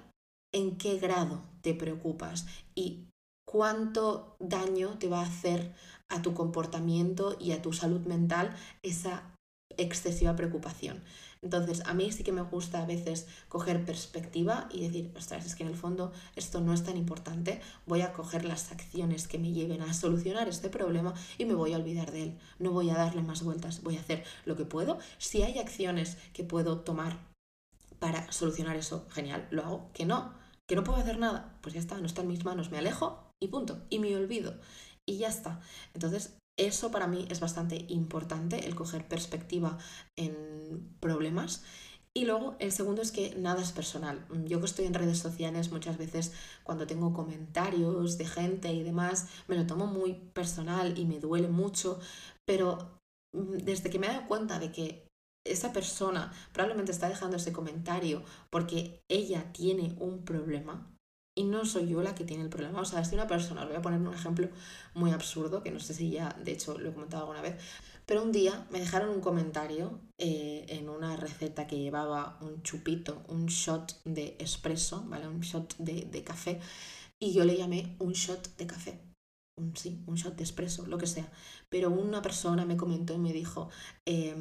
en 0.54 0.78
qué 0.78 0.98
grado 1.00 1.44
te 1.62 1.74
preocupas 1.74 2.46
y 2.76 3.08
cuánto 3.46 4.36
daño 4.40 4.98
te 5.00 5.08
va 5.08 5.22
a 5.22 5.28
hacer 5.28 5.74
a 6.10 6.22
tu 6.22 6.34
comportamiento 6.34 7.38
y 7.40 7.52
a 7.54 7.62
tu 7.62 7.74
salud 7.74 8.02
mental 8.02 8.56
esa 8.82 9.36
excesiva 9.78 10.36
preocupación. 10.36 11.02
Entonces, 11.44 11.82
a 11.88 11.96
mí 11.96 12.12
sí 12.12 12.24
que 12.24 12.32
me 12.32 12.44
gusta 12.44 12.84
a 12.84 12.86
veces 12.86 13.28
coger 13.50 13.84
perspectiva 13.84 14.70
y 14.72 14.82
decir, 14.82 15.12
ostras, 15.18 15.46
es 15.46 15.56
que 15.56 15.64
en 15.64 15.70
el 15.70 15.76
fondo 15.76 16.12
esto 16.36 16.62
no 16.62 16.72
es 16.72 16.84
tan 16.84 16.98
importante, 16.98 17.62
voy 17.88 18.02
a 18.02 18.14
coger 18.14 18.46
las 18.46 18.72
acciones 18.72 19.28
que 19.28 19.40
me 19.40 19.52
lleven 19.52 19.82
a 19.82 19.94
solucionar 19.94 20.48
este 20.48 20.70
problema 20.70 21.16
y 21.40 21.46
me 21.46 21.56
voy 21.56 21.74
a 21.74 21.78
olvidar 21.78 22.12
de 22.12 22.24
él. 22.24 22.38
No 22.60 22.72
voy 22.72 22.92
a 22.92 22.96
darle 22.96 23.24
más 23.24 23.42
vueltas, 23.44 23.82
voy 23.82 23.98
a 23.98 24.02
hacer 24.02 24.24
lo 24.46 24.56
que 24.56 24.66
puedo. 24.66 25.00
Si 25.18 25.42
hay 25.42 25.58
acciones 25.58 26.18
que 26.34 26.44
puedo 26.44 26.82
tomar 26.82 27.18
para 27.98 28.32
solucionar 28.32 28.76
eso, 28.76 29.08
genial, 29.10 29.48
lo 29.50 29.64
hago. 29.64 29.90
Que 29.94 30.06
no, 30.06 30.34
que 30.68 30.76
no 30.76 30.84
puedo 30.84 31.00
hacer 31.00 31.18
nada, 31.18 31.58
pues 31.62 31.74
ya 31.74 31.80
está, 31.80 31.98
no 31.98 32.06
está 32.06 32.22
en 32.22 32.28
mis 32.28 32.46
manos, 32.46 32.70
me 32.70 32.78
alejo 32.78 33.32
y 33.40 33.48
punto, 33.48 33.84
y 33.90 33.98
me 33.98 34.16
olvido. 34.16 34.54
Y 35.08 35.18
ya 35.18 35.30
está. 35.30 35.60
Entonces, 35.96 36.36
eso 36.68 36.92
para 36.92 37.08
mí 37.08 37.28
es 37.30 37.40
bastante 37.40 37.86
importante, 37.90 38.68
el 38.68 38.76
coger 38.76 39.08
perspectiva 39.08 39.78
en 40.16 40.96
problemas. 41.00 41.64
Y 42.14 42.26
luego 42.26 42.56
el 42.60 42.72
segundo 42.74 43.02
es 43.02 43.12
que 43.12 43.36
nada 43.36 43.62
es 43.62 43.72
personal. 43.72 44.26
Yo 44.46 44.60
que 44.60 44.66
estoy 44.66 44.86
en 44.86 44.94
redes 44.94 45.18
sociales 45.20 45.72
muchas 45.72 45.98
veces 45.98 46.34
cuando 46.64 46.86
tengo 46.86 47.14
comentarios 47.14 48.18
de 48.18 48.26
gente 48.26 48.74
y 48.74 48.84
demás, 48.84 49.28
me 49.48 49.56
lo 49.56 49.66
tomo 49.66 49.88
muy 49.88 50.14
personal 50.34 50.98
y 51.00 51.06
me 51.06 51.20
duele 51.20 51.48
mucho, 51.48 52.00
pero 52.46 53.00
mm, 53.34 53.60
desde 53.64 53.90
que 53.90 53.98
me 53.98 54.08
he 54.08 54.10
dado 54.10 54.28
cuenta 54.28 54.60
de 54.60 54.72
que 54.72 55.08
esa 55.46 55.74
persona 55.74 56.34
probablemente 56.54 56.92
está 56.92 57.10
dejando 57.10 57.38
ese 57.38 57.54
comentario 57.54 58.24
porque 58.50 59.02
ella 59.10 59.52
tiene 59.54 59.96
un 60.00 60.24
problema, 60.24 60.91
y 61.36 61.44
no 61.44 61.66
soy 61.66 61.88
yo 61.90 62.02
la 62.02 62.16
que 62.16 62.26
tiene 62.26 62.44
el 62.44 62.50
problema. 62.50 62.82
O 62.82 62.86
sea, 62.86 63.04
si 63.06 63.16
una 63.16 63.28
persona, 63.28 63.62
os 63.62 63.68
voy 63.68 63.78
a 63.78 63.82
poner 63.82 64.00
un 64.00 64.14
ejemplo 64.14 64.50
muy 64.94 65.12
absurdo, 65.12 65.64
que 65.64 65.72
no 65.72 65.80
sé 65.80 65.94
si 65.94 66.12
ya, 66.12 66.30
de 66.44 66.52
hecho, 66.54 66.78
lo 66.78 66.90
he 66.90 66.94
comentado 66.94 67.24
alguna 67.24 67.42
vez, 67.42 67.56
pero 68.06 68.24
un 68.24 68.32
día 68.32 68.68
me 68.72 68.80
dejaron 68.80 69.10
un 69.10 69.22
comentario 69.22 70.00
eh, 70.18 70.66
en 70.70 70.90
una 70.90 71.16
receta 71.16 71.68
que 71.68 71.80
llevaba 71.80 72.38
un 72.42 72.62
chupito, 72.64 73.24
un 73.30 73.46
shot 73.48 74.02
de 74.06 74.36
espresso, 74.40 75.04
¿vale? 75.08 75.28
Un 75.28 75.42
shot 75.42 75.78
de, 75.78 76.02
de 76.06 76.24
café, 76.24 76.60
y 77.20 77.34
yo 77.34 77.46
le 77.46 77.58
llamé 77.58 77.96
un 78.00 78.14
shot 78.14 78.58
de 78.58 78.68
café. 78.68 79.00
Un, 79.58 79.76
sí, 79.78 80.04
un 80.08 80.16
shot 80.16 80.36
de 80.36 80.44
espresso, 80.44 80.88
lo 80.88 80.98
que 80.98 81.08
sea. 81.08 81.32
Pero 81.70 81.92
una 81.92 82.22
persona 82.22 82.66
me 82.66 82.78
comentó 82.78 83.14
y 83.14 83.20
me 83.20 83.34
dijo, 83.34 83.70
eh, 84.06 84.36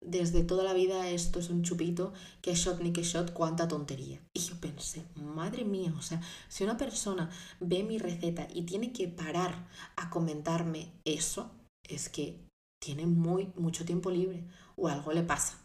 desde 0.00 0.44
toda 0.44 0.64
la 0.64 0.72
vida 0.72 1.08
esto 1.08 1.38
es 1.38 1.50
un 1.50 1.62
chupito, 1.62 2.12
que 2.40 2.54
shot 2.54 2.80
ni 2.80 2.92
que 2.92 3.02
shot, 3.02 3.32
cuánta 3.32 3.68
tontería. 3.68 4.20
Y 4.32 4.40
yo 4.40 4.58
pensé, 4.60 5.04
madre 5.14 5.64
mía, 5.64 5.94
o 5.98 6.02
sea, 6.02 6.20
si 6.48 6.64
una 6.64 6.76
persona 6.76 7.30
ve 7.60 7.82
mi 7.82 7.98
receta 7.98 8.48
y 8.52 8.62
tiene 8.62 8.92
que 8.92 9.08
parar 9.08 9.68
a 9.96 10.10
comentarme 10.10 10.92
eso, 11.04 11.50
es 11.84 12.08
que 12.08 12.40
tiene 12.82 13.06
muy 13.06 13.52
mucho 13.56 13.84
tiempo 13.84 14.10
libre 14.10 14.44
o 14.76 14.88
algo 14.88 15.12
le 15.12 15.22
pasa. 15.22 15.58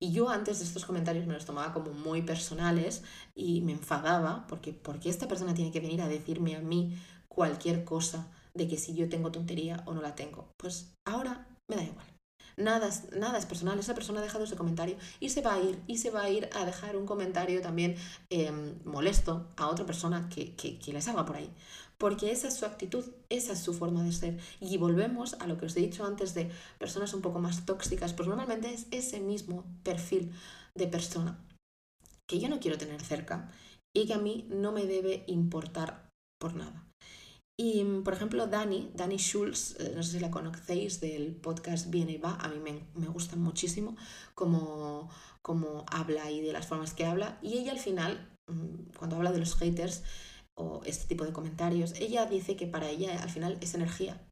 Y 0.00 0.12
yo 0.12 0.28
antes 0.28 0.58
de 0.58 0.64
estos 0.64 0.84
comentarios 0.84 1.26
me 1.26 1.34
los 1.34 1.44
tomaba 1.44 1.72
como 1.72 1.92
muy 1.92 2.22
personales 2.22 3.02
y 3.34 3.62
me 3.62 3.72
enfadaba 3.72 4.46
porque 4.46 4.72
porque 4.72 5.08
esta 5.08 5.26
persona 5.28 5.54
tiene 5.54 5.72
que 5.72 5.80
venir 5.80 6.02
a 6.02 6.08
decirme 6.08 6.56
a 6.56 6.60
mí 6.60 6.96
cualquier 7.28 7.84
cosa 7.84 8.30
de 8.54 8.68
que 8.68 8.76
si 8.76 8.94
yo 8.94 9.08
tengo 9.08 9.32
tontería 9.32 9.82
o 9.86 9.94
no 9.94 10.02
la 10.02 10.14
tengo. 10.14 10.52
Pues 10.56 10.92
ahora 11.04 11.48
me 11.68 11.76
da 11.76 11.82
igual 11.84 12.17
nada, 12.58 12.90
nada 13.16 13.38
es 13.38 13.46
personal, 13.46 13.78
esa 13.78 13.94
persona 13.94 14.20
ha 14.20 14.22
dejado 14.22 14.44
ese 14.44 14.56
comentario 14.56 14.96
y 15.20 15.30
se 15.30 15.40
va 15.40 15.54
a 15.54 15.60
ir, 15.60 15.82
y 15.86 15.98
se 15.98 16.10
va 16.10 16.22
a 16.22 16.30
ir 16.30 16.48
a 16.52 16.64
dejar 16.64 16.96
un 16.96 17.06
comentario 17.06 17.62
también 17.62 17.96
em, 18.30 18.74
molesto 18.84 19.48
a 19.56 19.68
otra 19.68 19.86
persona 19.86 20.28
que, 20.28 20.54
que, 20.54 20.78
que 20.78 20.92
le 20.92 21.00
salga 21.00 21.24
por 21.24 21.36
ahí. 21.36 21.50
Porque 21.96 22.30
esa 22.30 22.48
es 22.48 22.54
su 22.54 22.64
actitud, 22.64 23.04
esa 23.28 23.54
es 23.54 23.58
su 23.60 23.74
forma 23.74 24.04
de 24.04 24.12
ser. 24.12 24.38
Y 24.60 24.76
volvemos 24.76 25.34
a 25.34 25.46
lo 25.46 25.58
que 25.58 25.66
os 25.66 25.76
he 25.76 25.80
dicho 25.80 26.04
antes 26.04 26.34
de 26.34 26.50
personas 26.78 27.12
un 27.14 27.22
poco 27.22 27.40
más 27.40 27.66
tóxicas, 27.66 28.12
pues 28.12 28.28
normalmente 28.28 28.72
es 28.72 28.86
ese 28.92 29.18
mismo 29.18 29.64
perfil 29.82 30.32
de 30.74 30.86
persona 30.86 31.38
que 32.28 32.38
yo 32.38 32.48
no 32.48 32.60
quiero 32.60 32.78
tener 32.78 33.00
cerca 33.02 33.50
y 33.96 34.06
que 34.06 34.14
a 34.14 34.18
mí 34.18 34.46
no 34.50 34.70
me 34.70 34.86
debe 34.86 35.24
importar 35.26 36.08
por 36.38 36.54
nada. 36.54 36.87
Y, 37.60 37.82
por 38.04 38.14
ejemplo, 38.14 38.46
Dani, 38.46 38.92
Dani 38.94 39.16
Schulz, 39.16 39.74
eh, 39.80 39.92
no 39.96 40.02
sé 40.04 40.12
si 40.12 40.20
la 40.20 40.30
conocéis 40.30 41.00
del 41.00 41.34
podcast 41.34 41.90
Viene 41.90 42.12
y 42.12 42.18
Va, 42.18 42.36
a 42.36 42.48
mí 42.48 42.60
me, 42.60 42.86
me 42.94 43.08
gusta 43.08 43.34
muchísimo 43.34 43.96
cómo, 44.36 45.10
cómo 45.42 45.84
habla 45.90 46.30
y 46.30 46.40
de 46.40 46.52
las 46.52 46.68
formas 46.68 46.94
que 46.94 47.04
habla. 47.04 47.38
Y 47.42 47.58
ella 47.58 47.72
al 47.72 47.80
final, 47.80 48.30
mm, 48.48 48.96
cuando 48.96 49.16
habla 49.16 49.32
de 49.32 49.40
los 49.40 49.56
haters 49.56 50.04
o 50.56 50.82
este 50.84 51.08
tipo 51.08 51.24
de 51.24 51.32
comentarios, 51.32 51.94
ella 51.98 52.26
dice 52.26 52.54
que 52.54 52.68
para 52.68 52.88
ella 52.90 53.20
al 53.20 53.30
final 53.30 53.58
es 53.60 53.74
energía. 53.74 54.24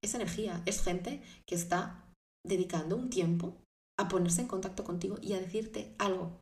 Es 0.00 0.14
energía, 0.14 0.62
es 0.64 0.82
gente 0.82 1.22
que 1.46 1.56
está 1.56 2.06
dedicando 2.46 2.96
un 2.96 3.10
tiempo 3.10 3.58
a 3.98 4.08
ponerse 4.08 4.40
en 4.40 4.48
contacto 4.48 4.84
contigo 4.84 5.18
y 5.20 5.34
a 5.34 5.40
decirte 5.40 5.94
algo. 5.98 6.40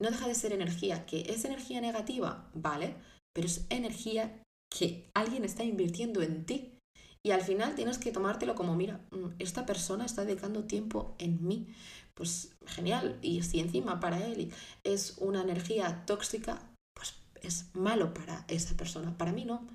No 0.00 0.10
deja 0.10 0.28
de 0.28 0.36
ser 0.36 0.52
energía, 0.52 1.06
que 1.06 1.22
es 1.22 1.44
energía 1.44 1.80
negativa, 1.80 2.48
¿vale? 2.54 2.94
Pero 3.34 3.48
es 3.48 3.66
energía 3.70 4.41
que 4.72 5.10
alguien 5.14 5.44
está 5.44 5.64
invirtiendo 5.64 6.22
en 6.22 6.44
ti. 6.44 6.78
Y 7.24 7.30
al 7.30 7.42
final 7.42 7.74
tienes 7.74 7.98
que 7.98 8.10
tomártelo 8.10 8.54
como, 8.54 8.74
mira, 8.74 9.00
mm, 9.12 9.36
esta 9.38 9.64
persona 9.64 10.04
está 10.04 10.24
dedicando 10.24 10.64
tiempo 10.64 11.14
en 11.18 11.46
mí. 11.46 11.68
Pues 12.14 12.56
genial. 12.66 13.18
Y 13.22 13.42
si 13.42 13.60
encima 13.60 14.00
para 14.00 14.24
él 14.26 14.52
es 14.82 15.16
una 15.18 15.42
energía 15.42 16.04
tóxica, 16.06 16.60
pues 16.94 17.14
es 17.42 17.66
malo 17.74 18.12
para 18.12 18.44
esa 18.48 18.76
persona. 18.76 19.16
Para 19.16 19.32
mí 19.32 19.44
no. 19.44 19.68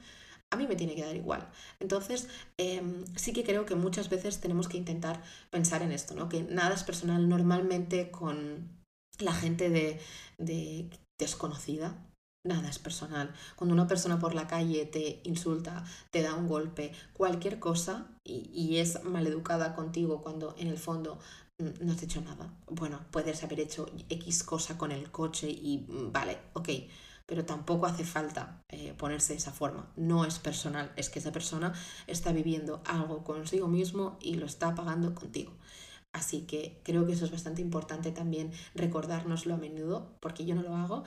A 0.50 0.56
mí 0.56 0.66
me 0.68 0.76
tiene 0.76 0.96
que 0.96 1.04
dar 1.04 1.16
igual. 1.16 1.50
Entonces, 1.80 2.28
em, 2.58 3.06
sí 3.16 3.34
que 3.34 3.44
creo 3.44 3.66
que 3.66 3.76
muchas 3.76 4.10
veces 4.10 4.40
tenemos 4.40 4.68
que 4.68 4.78
intentar 4.78 5.22
pensar 5.50 5.82
en 5.82 5.92
esto, 5.92 6.16
¿no? 6.16 6.30
Que 6.30 6.44
nada 6.44 6.74
es 6.74 6.84
personal 6.84 7.28
normalmente 7.28 8.12
con 8.12 8.70
la 9.20 9.34
gente 9.34 9.70
de, 9.70 10.00
de 10.38 10.90
desconocida, 11.18 11.98
nada 12.44 12.70
es 12.70 12.80
personal. 12.80 13.34
Cuando 13.56 13.74
una 13.74 13.88
persona 13.88 14.20
por 14.20 14.34
la 14.34 14.48
calle 14.48 14.86
te 14.86 15.22
insulta, 15.24 15.84
te 16.12 16.22
da 16.22 16.34
un 16.34 16.48
golpe, 16.48 16.92
cualquier 17.14 17.60
cosa 17.60 18.08
y, 18.24 18.50
y 18.54 18.78
es 18.78 19.04
maleducada 19.04 19.76
contigo 19.76 20.22
cuando 20.22 20.56
en 20.58 20.68
el 20.68 20.78
fondo 20.78 21.20
mm, 21.60 21.86
no 21.86 21.94
has 21.94 22.04
hecho 22.04 22.22
nada. 22.22 22.54
Bueno, 22.68 23.02
puedes 23.12 23.44
haber 23.44 23.60
hecho 23.60 23.88
X 24.10 24.44
cosa 24.44 24.78
con 24.78 24.92
el 24.92 25.12
coche 25.12 25.50
y 25.50 25.86
mm, 25.88 26.12
vale, 26.12 26.38
ok, 26.54 26.70
pero 27.28 27.46
tampoco 27.46 27.86
hace 27.86 28.06
falta 28.06 28.64
eh, 28.70 28.94
ponerse 28.98 29.34
de 29.34 29.40
esa 29.40 29.52
forma. 29.52 29.92
No 29.98 30.26
es 30.26 30.40
personal, 30.40 30.92
es 30.96 31.10
que 31.10 31.20
esa 31.20 31.32
persona 31.32 31.74
está 32.08 32.32
viviendo 32.32 32.82
algo 32.86 33.24
consigo 33.24 33.68
mismo 33.68 34.18
y 34.22 34.36
lo 34.36 34.46
está 34.46 34.74
pagando 34.74 35.14
contigo. 35.14 35.54
Así 36.14 36.48
que 36.48 36.82
creo 36.84 37.06
que 37.06 37.14
eso 37.14 37.26
es 37.26 37.32
bastante 37.32 37.62
importante 37.62 38.12
también 38.12 38.52
recordárnoslo 38.74 39.54
a 39.54 39.58
menudo, 39.58 40.16
porque 40.22 40.46
yo 40.46 40.56
no 40.56 40.64
lo 40.64 40.76
hago 40.76 41.04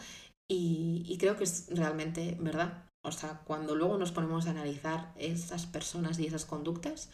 y, 0.53 1.17
creo 1.19 1.37
que 1.37 1.45
es 1.45 1.67
realmente 1.71 2.37
verdad. 2.41 2.85
O 3.03 3.13
sea, 3.13 3.41
cuando 3.45 3.77
luego 3.77 3.97
nos 3.99 4.11
ponemos 4.11 4.47
a 4.47 4.51
analizar 4.51 5.15
esas 5.17 5.67
personas 5.67 6.19
y 6.19 6.27
esas 6.27 6.45
conductas, 6.45 7.09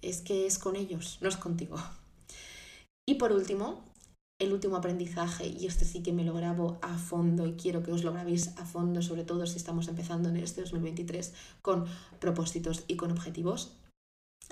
es 0.00 0.22
que 0.22 0.46
es 0.46 0.58
con 0.58 0.76
ellos, 0.76 1.18
no 1.20 1.28
es 1.28 1.36
contigo. 1.36 1.76
Y 3.06 3.16
por 3.16 3.32
último, 3.32 3.84
el 4.40 4.54
último 4.54 4.76
aprendizaje, 4.76 5.46
y 5.46 5.66
este 5.66 5.84
sí 5.84 6.02
que 6.02 6.14
me 6.14 6.24
lo 6.24 6.32
grabo 6.32 6.78
a 6.80 6.96
fondo 6.96 7.46
y 7.46 7.52
quiero 7.52 7.82
que 7.82 7.92
os 7.92 8.02
lo 8.02 8.12
grabéis 8.12 8.56
a 8.56 8.64
fondo, 8.64 9.02
sobre 9.02 9.24
todo 9.24 9.46
si 9.46 9.58
estamos 9.58 9.88
empezando 9.88 10.30
en 10.30 10.36
este 10.38 10.62
2023 10.62 11.34
con 11.60 11.84
propósitos 12.18 12.84
y 12.88 12.96
con 12.96 13.10
objetivos, 13.10 13.76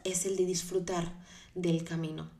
es 0.05 0.27
el 0.27 0.37
de 0.37 0.45
disfrutar 0.45 1.15
del 1.55 1.83
camino 1.83 2.31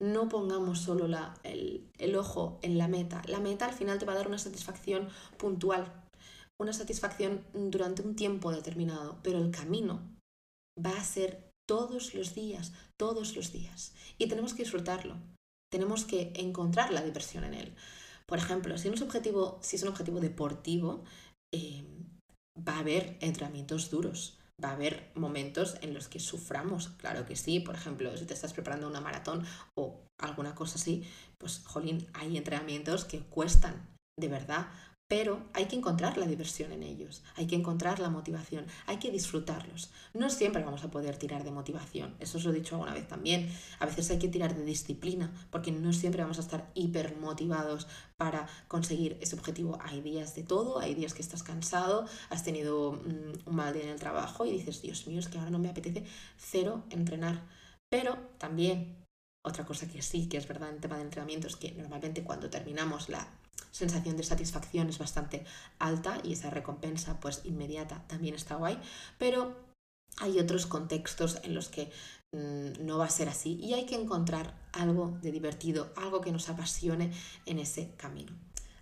no 0.00 0.28
pongamos 0.28 0.80
solo 0.80 1.08
la, 1.08 1.34
el, 1.42 1.90
el 1.98 2.16
ojo 2.16 2.58
en 2.62 2.78
la 2.78 2.88
meta. 2.88 3.22
La 3.26 3.40
meta 3.40 3.66
al 3.66 3.74
final 3.74 3.98
te 3.98 4.06
va 4.06 4.12
a 4.12 4.16
dar 4.16 4.28
una 4.28 4.38
satisfacción 4.38 5.08
puntual, 5.36 5.92
una 6.60 6.72
satisfacción 6.72 7.44
durante 7.52 8.02
un 8.02 8.16
tiempo 8.16 8.52
determinado, 8.52 9.18
pero 9.22 9.38
el 9.38 9.50
camino 9.50 10.00
va 10.78 10.96
a 10.96 11.04
ser 11.04 11.50
todos 11.68 12.14
los 12.14 12.34
días, 12.34 12.72
todos 12.96 13.36
los 13.36 13.52
días. 13.52 13.94
Y 14.18 14.28
tenemos 14.28 14.54
que 14.54 14.62
disfrutarlo, 14.62 15.16
tenemos 15.70 16.04
que 16.04 16.32
encontrar 16.36 16.92
la 16.92 17.02
diversión 17.02 17.44
en 17.44 17.54
él. 17.54 17.74
Por 18.26 18.38
ejemplo, 18.38 18.76
si, 18.78 18.88
es, 18.88 19.00
un 19.00 19.06
objetivo, 19.06 19.58
si 19.62 19.76
es 19.76 19.82
un 19.82 19.88
objetivo 19.88 20.20
deportivo, 20.20 21.04
eh, 21.52 21.84
va 22.56 22.76
a 22.76 22.80
haber 22.80 23.16
entrenamientos 23.20 23.90
duros, 23.90 24.37
va 24.62 24.70
a 24.70 24.72
haber 24.72 25.10
momentos 25.14 25.76
en 25.82 25.94
los 25.94 26.08
que 26.08 26.20
suframos, 26.20 26.88
claro 26.98 27.24
que 27.26 27.36
sí, 27.36 27.60
por 27.60 27.74
ejemplo, 27.74 28.16
si 28.16 28.26
te 28.26 28.34
estás 28.34 28.52
preparando 28.52 28.88
una 28.88 29.00
maratón 29.00 29.44
o 29.74 30.00
alguna 30.18 30.54
cosa 30.54 30.76
así, 30.76 31.08
pues 31.38 31.62
jolín, 31.64 32.06
hay 32.12 32.36
entrenamientos 32.36 33.04
que 33.04 33.20
cuestan, 33.20 33.88
de 34.18 34.28
verdad, 34.28 34.68
pero 35.08 35.40
hay 35.54 35.64
que 35.64 35.76
encontrar 35.76 36.18
la 36.18 36.26
diversión 36.26 36.70
en 36.70 36.82
ellos, 36.82 37.22
hay 37.34 37.46
que 37.46 37.56
encontrar 37.56 37.98
la 37.98 38.10
motivación, 38.10 38.66
hay 38.86 38.98
que 38.98 39.10
disfrutarlos. 39.10 39.90
No 40.12 40.28
siempre 40.28 40.62
vamos 40.62 40.84
a 40.84 40.90
poder 40.90 41.16
tirar 41.16 41.44
de 41.44 41.50
motivación, 41.50 42.14
eso 42.20 42.36
os 42.36 42.44
lo 42.44 42.50
he 42.50 42.54
dicho 42.54 42.74
alguna 42.74 42.92
vez 42.92 43.08
también. 43.08 43.50
A 43.78 43.86
veces 43.86 44.10
hay 44.10 44.18
que 44.18 44.28
tirar 44.28 44.54
de 44.54 44.64
disciplina, 44.64 45.32
porque 45.50 45.72
no 45.72 45.94
siempre 45.94 46.22
vamos 46.22 46.36
a 46.36 46.42
estar 46.42 46.70
hiper 46.74 47.16
motivados 47.16 47.88
para 48.18 48.46
conseguir 48.68 49.16
ese 49.22 49.34
objetivo. 49.34 49.78
Hay 49.80 50.02
días 50.02 50.34
de 50.34 50.42
todo, 50.42 50.78
hay 50.78 50.94
días 50.94 51.14
que 51.14 51.22
estás 51.22 51.42
cansado, 51.42 52.06
has 52.28 52.44
tenido 52.44 52.92
mm, 52.92 53.48
un 53.48 53.56
mal 53.56 53.72
día 53.72 53.84
en 53.84 53.90
el 53.90 54.00
trabajo 54.00 54.44
y 54.44 54.52
dices, 54.52 54.82
Dios 54.82 55.06
mío, 55.06 55.20
es 55.20 55.28
que 55.28 55.38
ahora 55.38 55.50
no 55.50 55.58
me 55.58 55.70
apetece 55.70 56.04
cero 56.36 56.84
entrenar. 56.90 57.46
Pero 57.88 58.18
también 58.36 59.06
otra 59.42 59.64
cosa 59.64 59.88
que 59.88 60.02
sí, 60.02 60.28
que 60.28 60.36
es 60.36 60.46
verdad 60.46 60.68
en 60.68 60.80
tema 60.80 60.96
de 60.96 61.04
entrenamiento, 61.04 61.46
es 61.46 61.56
que 61.56 61.72
normalmente 61.72 62.22
cuando 62.22 62.50
terminamos 62.50 63.08
la 63.08 63.26
sensación 63.78 64.16
de 64.16 64.24
satisfacción 64.24 64.88
es 64.88 64.98
bastante 64.98 65.44
alta 65.78 66.20
y 66.24 66.32
esa 66.32 66.50
recompensa 66.50 67.20
pues 67.20 67.42
inmediata 67.44 68.04
también 68.08 68.34
está 68.34 68.56
guay, 68.56 68.78
pero 69.18 69.56
hay 70.18 70.38
otros 70.40 70.66
contextos 70.66 71.38
en 71.44 71.54
los 71.54 71.68
que 71.68 71.90
mm, 72.32 72.84
no 72.84 72.98
va 72.98 73.06
a 73.06 73.10
ser 73.10 73.28
así 73.28 73.54
y 73.62 73.74
hay 73.74 73.86
que 73.86 73.94
encontrar 73.94 74.54
algo 74.72 75.16
de 75.22 75.30
divertido, 75.30 75.92
algo 75.96 76.20
que 76.20 76.32
nos 76.32 76.48
apasione 76.48 77.12
en 77.46 77.58
ese 77.60 77.94
camino. 77.96 78.32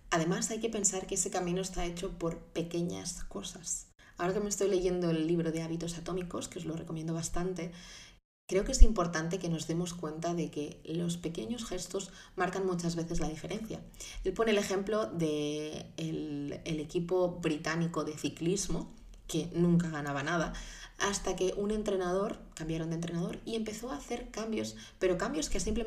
Además 0.09 0.49
hay 0.51 0.59
que 0.59 0.69
pensar 0.69 1.05
que 1.05 1.15
ese 1.15 1.29
camino 1.29 1.61
está 1.61 1.85
hecho 1.85 2.17
por 2.17 2.39
pequeñas 2.39 3.23
cosas. 3.25 3.87
Ahora 4.17 4.33
que 4.33 4.39
me 4.39 4.49
estoy 4.49 4.69
leyendo 4.69 5.11
el 5.11 5.27
libro 5.27 5.51
de 5.51 5.61
hábitos 5.61 5.95
atómicos, 5.97 6.47
que 6.47 6.57
os 6.57 6.65
lo 6.65 6.75
recomiendo 6.75 7.13
bastante, 7.13 7.71
Creo 8.47 8.63
que 8.63 8.71
es 8.71 8.81
importante 8.81 9.39
que 9.39 9.49
nos 9.49 9.67
demos 9.67 9.93
cuenta 9.93 10.33
de 10.33 10.49
que 10.49 10.79
los 10.85 11.17
pequeños 11.17 11.65
gestos 11.65 12.11
marcan 12.37 12.65
muchas 12.65 12.95
veces 12.95 13.19
la 13.19 13.27
diferencia. 13.27 13.81
Él 14.23 14.31
pone 14.31 14.51
el 14.51 14.57
ejemplo 14.57 15.05
del 15.07 15.91
de 15.97 16.61
el 16.63 16.79
equipo 16.79 17.39
británico 17.41 18.05
de 18.05 18.17
ciclismo, 18.17 18.95
que 19.27 19.49
nunca 19.53 19.89
ganaba 19.89 20.23
nada, 20.23 20.53
hasta 20.99 21.35
que 21.35 21.53
un 21.57 21.71
entrenador, 21.71 22.39
cambiaron 22.55 22.89
de 22.89 22.95
entrenador 22.95 23.39
y 23.45 23.55
empezó 23.55 23.91
a 23.91 23.97
hacer 23.97 24.29
cambios, 24.31 24.75
pero 24.99 25.17
cambios 25.17 25.49
que 25.49 25.57
a 25.57 25.61
simple, 25.61 25.83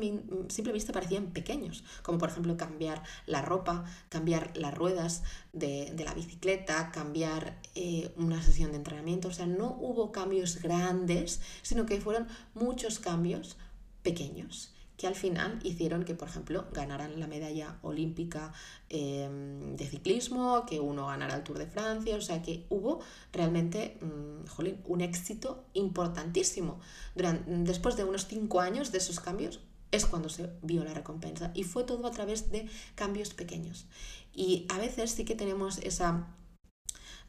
vista 0.73 0.93
parecían 0.93 1.27
pequeños, 1.27 1.83
como 2.01 2.17
por 2.17 2.29
ejemplo 2.29 2.57
cambiar 2.57 3.03
la 3.25 3.41
ropa, 3.41 3.85
cambiar 4.09 4.55
las 4.55 4.73
ruedas 4.73 5.23
de, 5.53 5.93
la 6.03 6.13
bicicleta, 6.13 6.91
cambiar 6.91 7.59
eh, 7.75 8.13
una 8.15 8.41
sesión 8.41 8.71
de 8.71 8.77
entrenamiento, 8.77 9.27
o 9.27 9.33
sea, 9.33 9.45
no 9.45 9.77
hubo 9.79 10.11
cambios 10.11 10.61
grandes, 10.61 11.41
sino 11.61 11.85
que 11.85 11.99
fueron 11.99 12.27
muchos 12.53 12.99
cambios 12.99 13.57
pequeños 14.03 14.73
que 15.01 15.07
al 15.07 15.15
final 15.15 15.59
hicieron 15.63 16.05
que, 16.05 16.13
por 16.13 16.27
ejemplo, 16.27 16.67
ganaran 16.71 17.19
la 17.19 17.25
medalla 17.25 17.79
olímpica 17.81 18.53
em, 18.87 19.75
de 19.75 19.87
ciclismo, 19.87 20.63
que 20.67 20.79
uno 20.79 21.07
ganara 21.07 21.33
el 21.37 21.43
Tour 21.43 21.57
de 21.57 21.65
Francia, 21.65 22.15
o 22.15 22.21
sea 22.21 22.43
que 22.43 22.67
hubo 22.69 22.99
realmente 23.33 23.97
mm, 23.99 24.61
un 24.85 25.01
éxito 25.01 25.65
importantísimo. 25.73 26.79
después 27.15 27.95
de 27.95 28.03
unos 28.03 28.27
cinco 28.27 28.61
años 28.61 28.91
de 28.91 28.99
esos 28.99 29.19
cambios 29.19 29.59
es 29.89 30.05
cuando 30.05 30.29
se 30.29 30.51
vio 30.61 30.83
la 30.83 30.93
recompensa 30.93 31.49
y 31.55 31.63
fue 31.63 31.83
todo 31.83 32.05
a 32.05 32.11
través 32.11 32.51
de 32.51 32.69
cambios 32.93 33.33
pequeños. 33.33 33.87
Y 34.33 34.67
a 34.69 34.77
veces 34.77 35.09
sí 35.13 35.25
que 35.25 35.33
tenemos 35.33 35.79
esa 35.79 36.27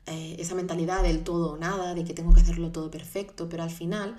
eh, 0.07 0.35
esa 0.41 0.57
mentalidad 0.57 1.03
del 1.05 1.23
todo 1.23 1.53
o 1.53 1.57
nada, 1.57 1.95
de 1.95 2.05
que 2.05 2.13
tengo 2.13 2.33
que 2.35 2.41
hacerlo 2.41 2.73
todo 2.73 2.91
perfecto, 2.91 3.49
pero 3.49 3.63
al 3.63 3.71
final 3.71 4.17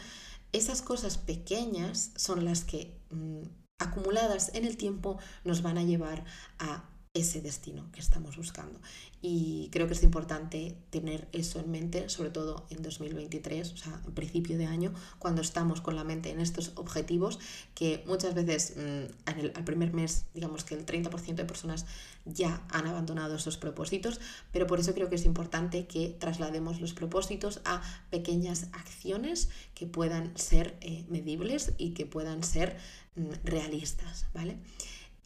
esas 0.54 0.82
cosas 0.82 1.18
pequeñas 1.18 2.12
son 2.16 2.46
las 2.46 2.64
que 2.64 2.98
mm, 3.10 3.42
acumuladas 3.80 4.54
en 4.54 4.66
el 4.66 4.78
tiempo 4.78 5.20
nos 5.44 5.62
van 5.62 5.78
a 5.78 5.84
llevar 5.84 6.24
a 6.60 6.90
ese 7.14 7.42
destino 7.42 7.92
que 7.92 8.00
estamos 8.00 8.38
buscando. 8.38 8.80
Y 9.22 9.70
creo 9.72 9.86
que 9.86 9.94
es 9.94 10.02
importante 10.02 10.76
tener 10.90 11.28
eso 11.32 11.60
en 11.60 11.70
mente, 11.70 12.10
sobre 12.10 12.32
todo 12.32 12.66
en 12.72 12.82
2023, 12.82 13.72
o 13.72 13.78
sea, 13.78 14.02
en 14.04 14.14
principio 14.14 14.58
de 14.58 14.66
año, 14.66 14.94
cuando 15.20 15.42
estamos 15.42 15.80
con 15.80 15.96
la 15.96 16.04
mente 16.04 16.32
en 16.32 16.40
estos 16.40 16.72
objetivos, 16.76 17.38
que 17.76 18.04
muchas 18.08 18.34
veces 18.34 18.74
mm, 18.76 19.30
en 19.30 19.40
el, 19.40 19.54
al 19.56 19.64
primer 19.64 19.94
mes, 19.94 20.26
digamos 20.34 20.64
que 20.64 20.74
el 20.74 20.88
30% 20.88 21.36
de 21.36 21.46
personas 21.46 21.86
ya 22.26 22.66
han 22.70 22.88
abandonado 22.88 23.36
esos 23.36 23.58
propósitos, 23.58 24.20
pero 24.52 24.66
por 24.66 24.80
eso 24.80 24.96
creo 24.96 25.10
que 25.10 25.16
es 25.16 25.26
importante 25.26 25.86
que 25.86 26.10
traslademos 26.10 26.82
los 26.82 26.94
propósitos 26.94 27.62
a 27.64 27.84
pequeñas 28.10 28.70
acciones 28.74 29.50
que 29.76 29.86
puedan 29.86 30.36
ser 30.36 30.78
eh, 30.82 31.06
medibles 31.10 31.74
y 31.78 31.92
que 31.92 32.08
puedan 32.08 32.42
ser 32.42 32.76
mm, 33.16 33.34
realistas, 33.46 34.26
¿vale? 34.34 34.58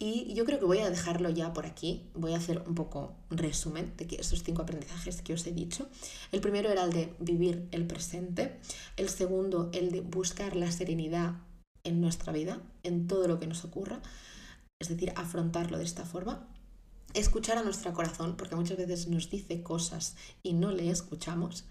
Y 0.00 0.32
yo 0.34 0.44
creo 0.44 0.60
que 0.60 0.64
voy 0.64 0.78
a 0.78 0.90
dejarlo 0.90 1.28
ya 1.30 1.52
por 1.52 1.66
aquí. 1.66 2.08
Voy 2.14 2.32
a 2.32 2.36
hacer 2.36 2.62
un 2.66 2.74
poco 2.76 3.16
resumen 3.30 3.94
de 3.96 4.06
esos 4.18 4.44
cinco 4.44 4.62
aprendizajes 4.62 5.22
que 5.22 5.34
os 5.34 5.44
he 5.46 5.52
dicho. 5.52 5.88
El 6.30 6.40
primero 6.40 6.70
era 6.70 6.84
el 6.84 6.92
de 6.92 7.14
vivir 7.18 7.66
el 7.72 7.84
presente. 7.86 8.60
El 8.96 9.08
segundo, 9.08 9.70
el 9.72 9.90
de 9.90 10.00
buscar 10.00 10.54
la 10.54 10.70
serenidad 10.70 11.34
en 11.82 12.00
nuestra 12.00 12.32
vida, 12.32 12.60
en 12.84 13.08
todo 13.08 13.26
lo 13.26 13.40
que 13.40 13.48
nos 13.48 13.64
ocurra. 13.64 14.00
Es 14.78 14.88
decir, 14.88 15.12
afrontarlo 15.16 15.78
de 15.78 15.84
esta 15.84 16.04
forma. 16.04 16.46
Escuchar 17.14 17.58
a 17.58 17.64
nuestro 17.64 17.92
corazón, 17.92 18.36
porque 18.36 18.54
muchas 18.54 18.76
veces 18.76 19.08
nos 19.08 19.30
dice 19.30 19.64
cosas 19.64 20.14
y 20.44 20.52
no 20.52 20.70
le 20.70 20.90
escuchamos. 20.90 21.64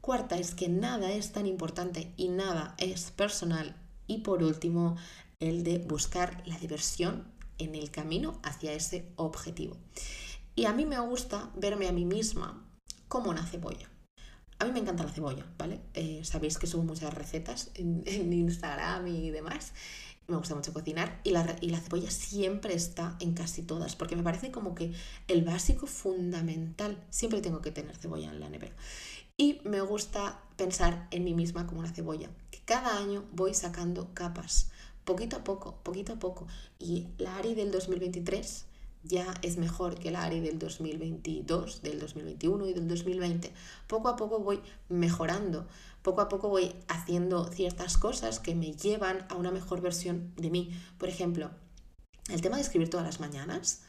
Cuarta 0.00 0.38
es 0.38 0.54
que 0.56 0.68
nada 0.68 1.12
es 1.12 1.30
tan 1.30 1.46
importante 1.46 2.12
y 2.16 2.30
nada 2.30 2.74
es 2.78 3.12
personal. 3.12 3.76
Y 4.08 4.18
por 4.18 4.42
último, 4.42 4.96
el 5.38 5.62
de 5.62 5.78
buscar 5.78 6.42
la 6.46 6.58
diversión 6.58 7.29
en 7.60 7.74
el 7.74 7.90
camino 7.90 8.40
hacia 8.42 8.72
ese 8.72 9.12
objetivo. 9.16 9.76
Y 10.54 10.64
a 10.64 10.72
mí 10.72 10.84
me 10.86 10.98
gusta 11.00 11.50
verme 11.56 11.88
a 11.88 11.92
mí 11.92 12.04
misma 12.04 12.66
como 13.08 13.30
una 13.30 13.46
cebolla. 13.46 13.88
A 14.58 14.64
mí 14.64 14.72
me 14.72 14.80
encanta 14.80 15.04
la 15.04 15.10
cebolla, 15.10 15.46
¿vale? 15.56 15.80
Eh, 15.94 16.20
sabéis 16.22 16.58
que 16.58 16.66
subo 16.66 16.82
muchas 16.82 17.14
recetas 17.14 17.70
en, 17.74 18.32
Instagram 18.32 19.06
y 19.06 19.30
demás. 19.30 19.72
Me 20.26 20.36
gusta 20.36 20.54
mucho 20.54 20.72
cocinar 20.72 21.20
y 21.24 21.30
la, 21.30 21.56
y 21.60 21.70
la 21.70 21.80
cebolla 21.80 22.10
siempre 22.10 22.74
está 22.74 23.16
en 23.20 23.32
casi 23.34 23.62
todas, 23.62 23.96
porque 23.96 24.16
me 24.16 24.22
parece 24.22 24.52
como 24.52 24.74
que 24.74 24.92
el 25.26 25.42
básico 25.42 25.86
fundamental, 25.86 27.02
siempre 27.10 27.40
tengo 27.40 27.62
que 27.62 27.72
tener 27.72 27.96
cebolla 27.96 28.30
en 28.30 28.38
la 28.38 28.48
nevera. 28.48 28.76
Y 29.36 29.60
me 29.64 29.80
gusta 29.80 30.42
pensar 30.56 31.08
en 31.10 31.24
mí 31.24 31.34
misma 31.34 31.66
como 31.66 31.80
una 31.80 31.90
cebolla, 31.90 32.30
que 32.50 32.60
cada 32.64 32.98
año 32.98 33.24
voy 33.32 33.54
sacando 33.54 34.12
capas 34.14 34.70
poquito 35.10 35.36
a 35.38 35.44
poco, 35.44 35.74
poquito 35.82 36.12
a 36.12 36.18
poco. 36.20 36.46
Y 36.78 37.08
la 37.18 37.36
ARI 37.36 37.54
del 37.54 37.72
2023 37.72 38.66
ya 39.02 39.34
es 39.42 39.56
mejor 39.56 39.98
que 39.98 40.12
la 40.12 40.22
ARI 40.22 40.38
del 40.38 40.60
2022, 40.60 41.82
del 41.82 41.98
2021 41.98 42.68
y 42.68 42.74
del 42.74 42.86
2020. 42.86 43.52
Poco 43.88 44.08
a 44.08 44.14
poco 44.14 44.38
voy 44.38 44.60
mejorando, 44.88 45.66
poco 46.02 46.20
a 46.20 46.28
poco 46.28 46.48
voy 46.48 46.76
haciendo 46.86 47.46
ciertas 47.46 47.96
cosas 47.96 48.38
que 48.38 48.54
me 48.54 48.72
llevan 48.72 49.26
a 49.30 49.34
una 49.34 49.50
mejor 49.50 49.80
versión 49.80 50.32
de 50.36 50.50
mí. 50.50 50.70
Por 50.96 51.08
ejemplo, 51.08 51.50
el 52.30 52.40
tema 52.40 52.56
de 52.56 52.62
escribir 52.62 52.88
todas 52.88 53.06
las 53.06 53.18
mañanas 53.18 53.82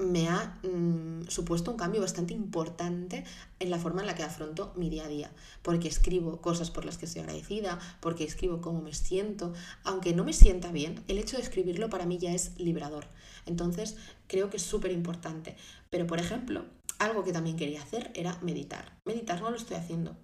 me 0.00 0.28
ha 0.28 0.60
mm, 0.62 1.24
supuesto 1.28 1.72
un 1.72 1.76
cambio 1.76 2.00
bastante 2.00 2.32
importante 2.32 3.24
en 3.58 3.70
la 3.70 3.78
forma 3.78 4.00
en 4.00 4.06
la 4.06 4.14
que 4.14 4.22
afronto 4.22 4.72
mi 4.76 4.88
día 4.90 5.04
a 5.04 5.08
día, 5.08 5.32
porque 5.62 5.88
escribo 5.88 6.40
cosas 6.40 6.70
por 6.70 6.84
las 6.84 6.98
que 6.98 7.06
estoy 7.06 7.22
agradecida, 7.22 7.80
porque 8.00 8.22
escribo 8.22 8.60
cómo 8.60 8.80
me 8.80 8.94
siento, 8.94 9.52
aunque 9.82 10.14
no 10.14 10.24
me 10.24 10.32
sienta 10.32 10.70
bien, 10.70 11.02
el 11.08 11.18
hecho 11.18 11.36
de 11.36 11.42
escribirlo 11.42 11.90
para 11.90 12.06
mí 12.06 12.18
ya 12.18 12.32
es 12.32 12.56
liberador. 12.58 13.08
Entonces, 13.44 13.96
creo 14.28 14.50
que 14.50 14.58
es 14.58 14.62
súper 14.62 14.92
importante. 14.92 15.56
Pero, 15.90 16.06
por 16.06 16.20
ejemplo, 16.20 16.64
algo 16.98 17.24
que 17.24 17.32
también 17.32 17.56
quería 17.56 17.82
hacer 17.82 18.12
era 18.14 18.38
meditar. 18.40 18.98
Meditar 19.04 19.40
no 19.40 19.50
lo 19.50 19.56
estoy 19.56 19.76
haciendo. 19.76 20.16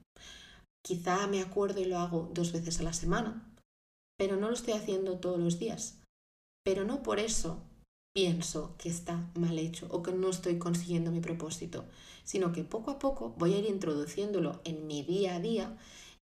Quizá 0.84 1.26
me 1.26 1.40
acuerdo 1.40 1.80
y 1.80 1.86
lo 1.86 1.98
hago 1.98 2.30
dos 2.32 2.52
veces 2.52 2.78
a 2.78 2.84
la 2.84 2.92
semana, 2.92 3.50
pero 4.18 4.36
no 4.36 4.48
lo 4.48 4.54
estoy 4.54 4.74
haciendo 4.74 5.18
todos 5.18 5.40
los 5.40 5.58
días. 5.58 6.00
Pero 6.62 6.84
no 6.84 7.02
por 7.02 7.18
eso 7.18 7.62
pienso 8.14 8.76
que 8.78 8.88
está 8.88 9.28
mal 9.34 9.58
hecho 9.58 9.88
o 9.90 10.02
que 10.02 10.12
no 10.12 10.30
estoy 10.30 10.58
consiguiendo 10.58 11.10
mi 11.10 11.20
propósito, 11.20 11.84
sino 12.22 12.52
que 12.52 12.62
poco 12.62 12.92
a 12.92 12.98
poco 12.98 13.34
voy 13.36 13.54
a 13.54 13.58
ir 13.58 13.66
introduciéndolo 13.66 14.60
en 14.64 14.86
mi 14.86 15.02
día 15.02 15.34
a 15.34 15.40
día 15.40 15.76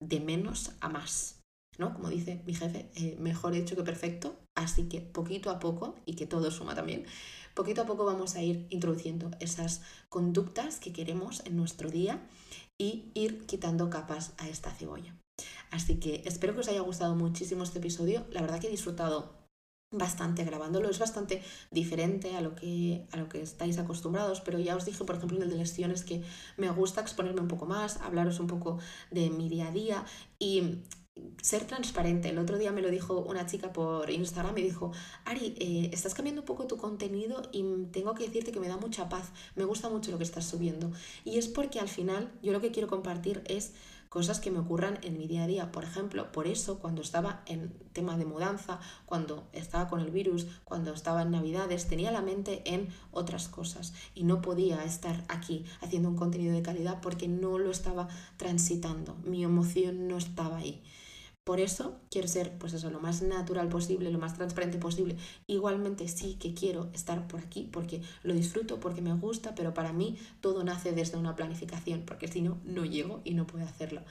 de 0.02 0.20
menos 0.20 0.72
a 0.80 0.88
más. 0.88 1.38
¿no? 1.78 1.94
Como 1.94 2.08
dice 2.08 2.42
mi 2.44 2.54
jefe, 2.54 2.90
eh, 2.96 3.16
mejor 3.20 3.54
hecho 3.54 3.76
que 3.76 3.84
perfecto, 3.84 4.34
así 4.56 4.88
que 4.88 5.00
poquito 5.00 5.50
a 5.50 5.60
poco, 5.60 5.94
y 6.04 6.14
que 6.14 6.26
todo 6.26 6.50
suma 6.50 6.74
también, 6.74 7.06
poquito 7.54 7.82
a 7.82 7.86
poco 7.86 8.04
vamos 8.04 8.34
a 8.34 8.42
ir 8.42 8.66
introduciendo 8.70 9.30
esas 9.38 9.82
conductas 10.08 10.80
que 10.80 10.92
queremos 10.92 11.42
en 11.46 11.56
nuestro 11.56 11.90
día 11.90 12.28
y 12.76 13.12
ir 13.14 13.46
quitando 13.46 13.88
capas 13.88 14.32
a 14.38 14.48
esta 14.48 14.72
cebolla. 14.72 15.16
Así 15.70 16.00
que 16.00 16.22
espero 16.24 16.54
que 16.54 16.60
os 16.60 16.68
haya 16.68 16.80
gustado 16.80 17.14
muchísimo 17.14 17.62
este 17.62 17.78
episodio. 17.78 18.26
La 18.32 18.40
verdad 18.40 18.58
que 18.58 18.66
he 18.66 18.70
disfrutado 18.70 19.37
bastante 19.90 20.44
grabándolo. 20.44 20.88
Es 20.88 20.98
bastante 20.98 21.42
diferente 21.70 22.36
a 22.36 22.40
lo, 22.40 22.54
que, 22.54 23.06
a 23.12 23.16
lo 23.16 23.28
que 23.28 23.40
estáis 23.42 23.78
acostumbrados, 23.78 24.40
pero 24.40 24.58
ya 24.58 24.76
os 24.76 24.84
dije, 24.84 25.04
por 25.04 25.16
ejemplo, 25.16 25.36
en 25.36 25.44
el 25.44 25.50
de 25.50 25.56
lesiones 25.56 26.04
que 26.04 26.22
me 26.56 26.70
gusta 26.70 27.00
exponerme 27.00 27.40
un 27.40 27.48
poco 27.48 27.66
más, 27.66 28.00
hablaros 28.00 28.40
un 28.40 28.46
poco 28.46 28.78
de 29.10 29.30
mi 29.30 29.48
día 29.48 29.68
a 29.68 29.72
día 29.72 30.04
y 30.38 30.82
ser 31.42 31.64
transparente. 31.64 32.28
El 32.28 32.38
otro 32.38 32.58
día 32.58 32.72
me 32.72 32.82
lo 32.82 32.90
dijo 32.90 33.20
una 33.20 33.46
chica 33.46 33.72
por 33.72 34.10
Instagram, 34.10 34.54
me 34.54 34.62
dijo, 34.62 34.92
Ari, 35.24 35.54
eh, 35.58 35.90
estás 35.92 36.14
cambiando 36.14 36.42
un 36.42 36.46
poco 36.46 36.66
tu 36.66 36.76
contenido 36.76 37.42
y 37.52 37.64
tengo 37.92 38.14
que 38.14 38.24
decirte 38.24 38.52
que 38.52 38.60
me 38.60 38.68
da 38.68 38.76
mucha 38.76 39.08
paz, 39.08 39.32
me 39.56 39.64
gusta 39.64 39.88
mucho 39.88 40.10
lo 40.10 40.18
que 40.18 40.24
estás 40.24 40.46
subiendo. 40.46 40.92
Y 41.24 41.38
es 41.38 41.48
porque 41.48 41.80
al 41.80 41.88
final 41.88 42.32
yo 42.42 42.52
lo 42.52 42.60
que 42.60 42.70
quiero 42.70 42.88
compartir 42.88 43.42
es 43.46 43.72
cosas 44.08 44.40
que 44.40 44.50
me 44.50 44.58
ocurran 44.58 44.98
en 45.02 45.18
mi 45.18 45.26
día 45.26 45.44
a 45.44 45.46
día. 45.46 45.72
Por 45.72 45.84
ejemplo, 45.84 46.32
por 46.32 46.46
eso 46.46 46.78
cuando 46.78 47.02
estaba 47.02 47.42
en 47.46 47.72
tema 47.92 48.16
de 48.16 48.24
mudanza, 48.24 48.80
cuando 49.06 49.48
estaba 49.52 49.88
con 49.88 50.00
el 50.00 50.10
virus, 50.10 50.46
cuando 50.64 50.92
estaba 50.92 51.22
en 51.22 51.30
Navidades, 51.30 51.88
tenía 51.88 52.10
la 52.10 52.22
mente 52.22 52.62
en 52.64 52.88
otras 53.10 53.48
cosas 53.48 53.94
y 54.14 54.24
no 54.24 54.40
podía 54.40 54.84
estar 54.84 55.24
aquí 55.28 55.64
haciendo 55.80 56.08
un 56.08 56.16
contenido 56.16 56.54
de 56.54 56.62
calidad 56.62 57.00
porque 57.00 57.28
no 57.28 57.58
lo 57.58 57.70
estaba 57.70 58.08
transitando, 58.36 59.16
mi 59.24 59.44
emoción 59.44 60.08
no 60.08 60.16
estaba 60.16 60.58
ahí. 60.58 60.82
Por 61.48 61.60
eso 61.60 61.96
quiero 62.10 62.28
ser, 62.28 62.58
pues 62.58 62.74
eso, 62.74 62.90
lo 62.90 63.00
más 63.00 63.22
natural 63.22 63.70
posible, 63.70 64.10
lo 64.10 64.18
más 64.18 64.34
transparente 64.34 64.76
posible. 64.76 65.16
Igualmente 65.46 66.06
sí 66.06 66.34
que 66.34 66.52
quiero 66.52 66.90
estar 66.92 67.26
por 67.26 67.40
aquí 67.40 67.66
porque 67.72 68.02
lo 68.22 68.34
disfruto, 68.34 68.80
porque 68.80 69.00
me 69.00 69.14
gusta, 69.14 69.54
pero 69.54 69.72
para 69.72 69.94
mí 69.94 70.18
todo 70.42 70.62
nace 70.62 70.92
desde 70.92 71.16
una 71.16 71.36
planificación, 71.36 72.02
porque 72.04 72.28
si 72.28 72.42
no, 72.42 72.58
no 72.66 72.84
llego 72.84 73.22
y 73.24 73.32
no 73.32 73.46
puedo 73.46 73.64
hacerlo. 73.64 74.02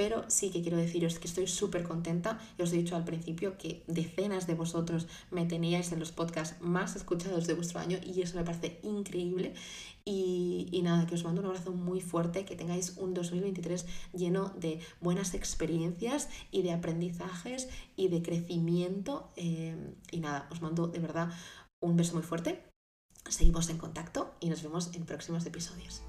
Pero 0.00 0.24
sí 0.28 0.48
que 0.48 0.62
quiero 0.62 0.78
deciros 0.78 1.18
que 1.18 1.28
estoy 1.28 1.46
súper 1.46 1.82
contenta. 1.82 2.38
Os 2.58 2.72
he 2.72 2.78
dicho 2.78 2.96
al 2.96 3.04
principio 3.04 3.58
que 3.58 3.84
decenas 3.86 4.46
de 4.46 4.54
vosotros 4.54 5.06
me 5.30 5.44
teníais 5.44 5.92
en 5.92 5.98
los 6.00 6.10
podcasts 6.10 6.56
más 6.62 6.96
escuchados 6.96 7.46
de 7.46 7.52
vuestro 7.52 7.80
año 7.80 7.98
y 8.02 8.22
eso 8.22 8.38
me 8.38 8.44
parece 8.44 8.80
increíble. 8.82 9.52
Y, 10.06 10.80
nada, 10.82 11.06
que 11.06 11.16
os 11.16 11.24
mando 11.24 11.42
un 11.42 11.48
abrazo 11.48 11.72
muy 11.72 12.00
fuerte, 12.00 12.46
que 12.46 12.56
tengáis 12.56 12.96
un 12.96 13.12
2023 13.12 13.84
lleno 14.14 14.54
de 14.56 14.80
buenas 15.02 15.34
experiencias 15.34 16.30
y 16.50 16.62
de 16.62 16.72
aprendizajes 16.72 17.68
y 17.94 18.08
de 18.08 18.22
crecimiento. 18.22 19.28
Eh, 19.36 19.76
y 20.10 20.20
nada, 20.20 20.48
os 20.50 20.62
mando 20.62 20.88
de 20.88 20.98
verdad 20.98 21.28
un 21.78 21.98
beso 21.98 22.14
muy 22.14 22.22
fuerte. 22.22 22.64
Seguimos 23.28 23.68
en 23.68 23.76
contacto 23.76 24.34
y 24.40 24.48
nos 24.48 24.62
vemos 24.62 24.94
en 24.94 25.04
próximos 25.04 25.44
episodios. 25.44 26.00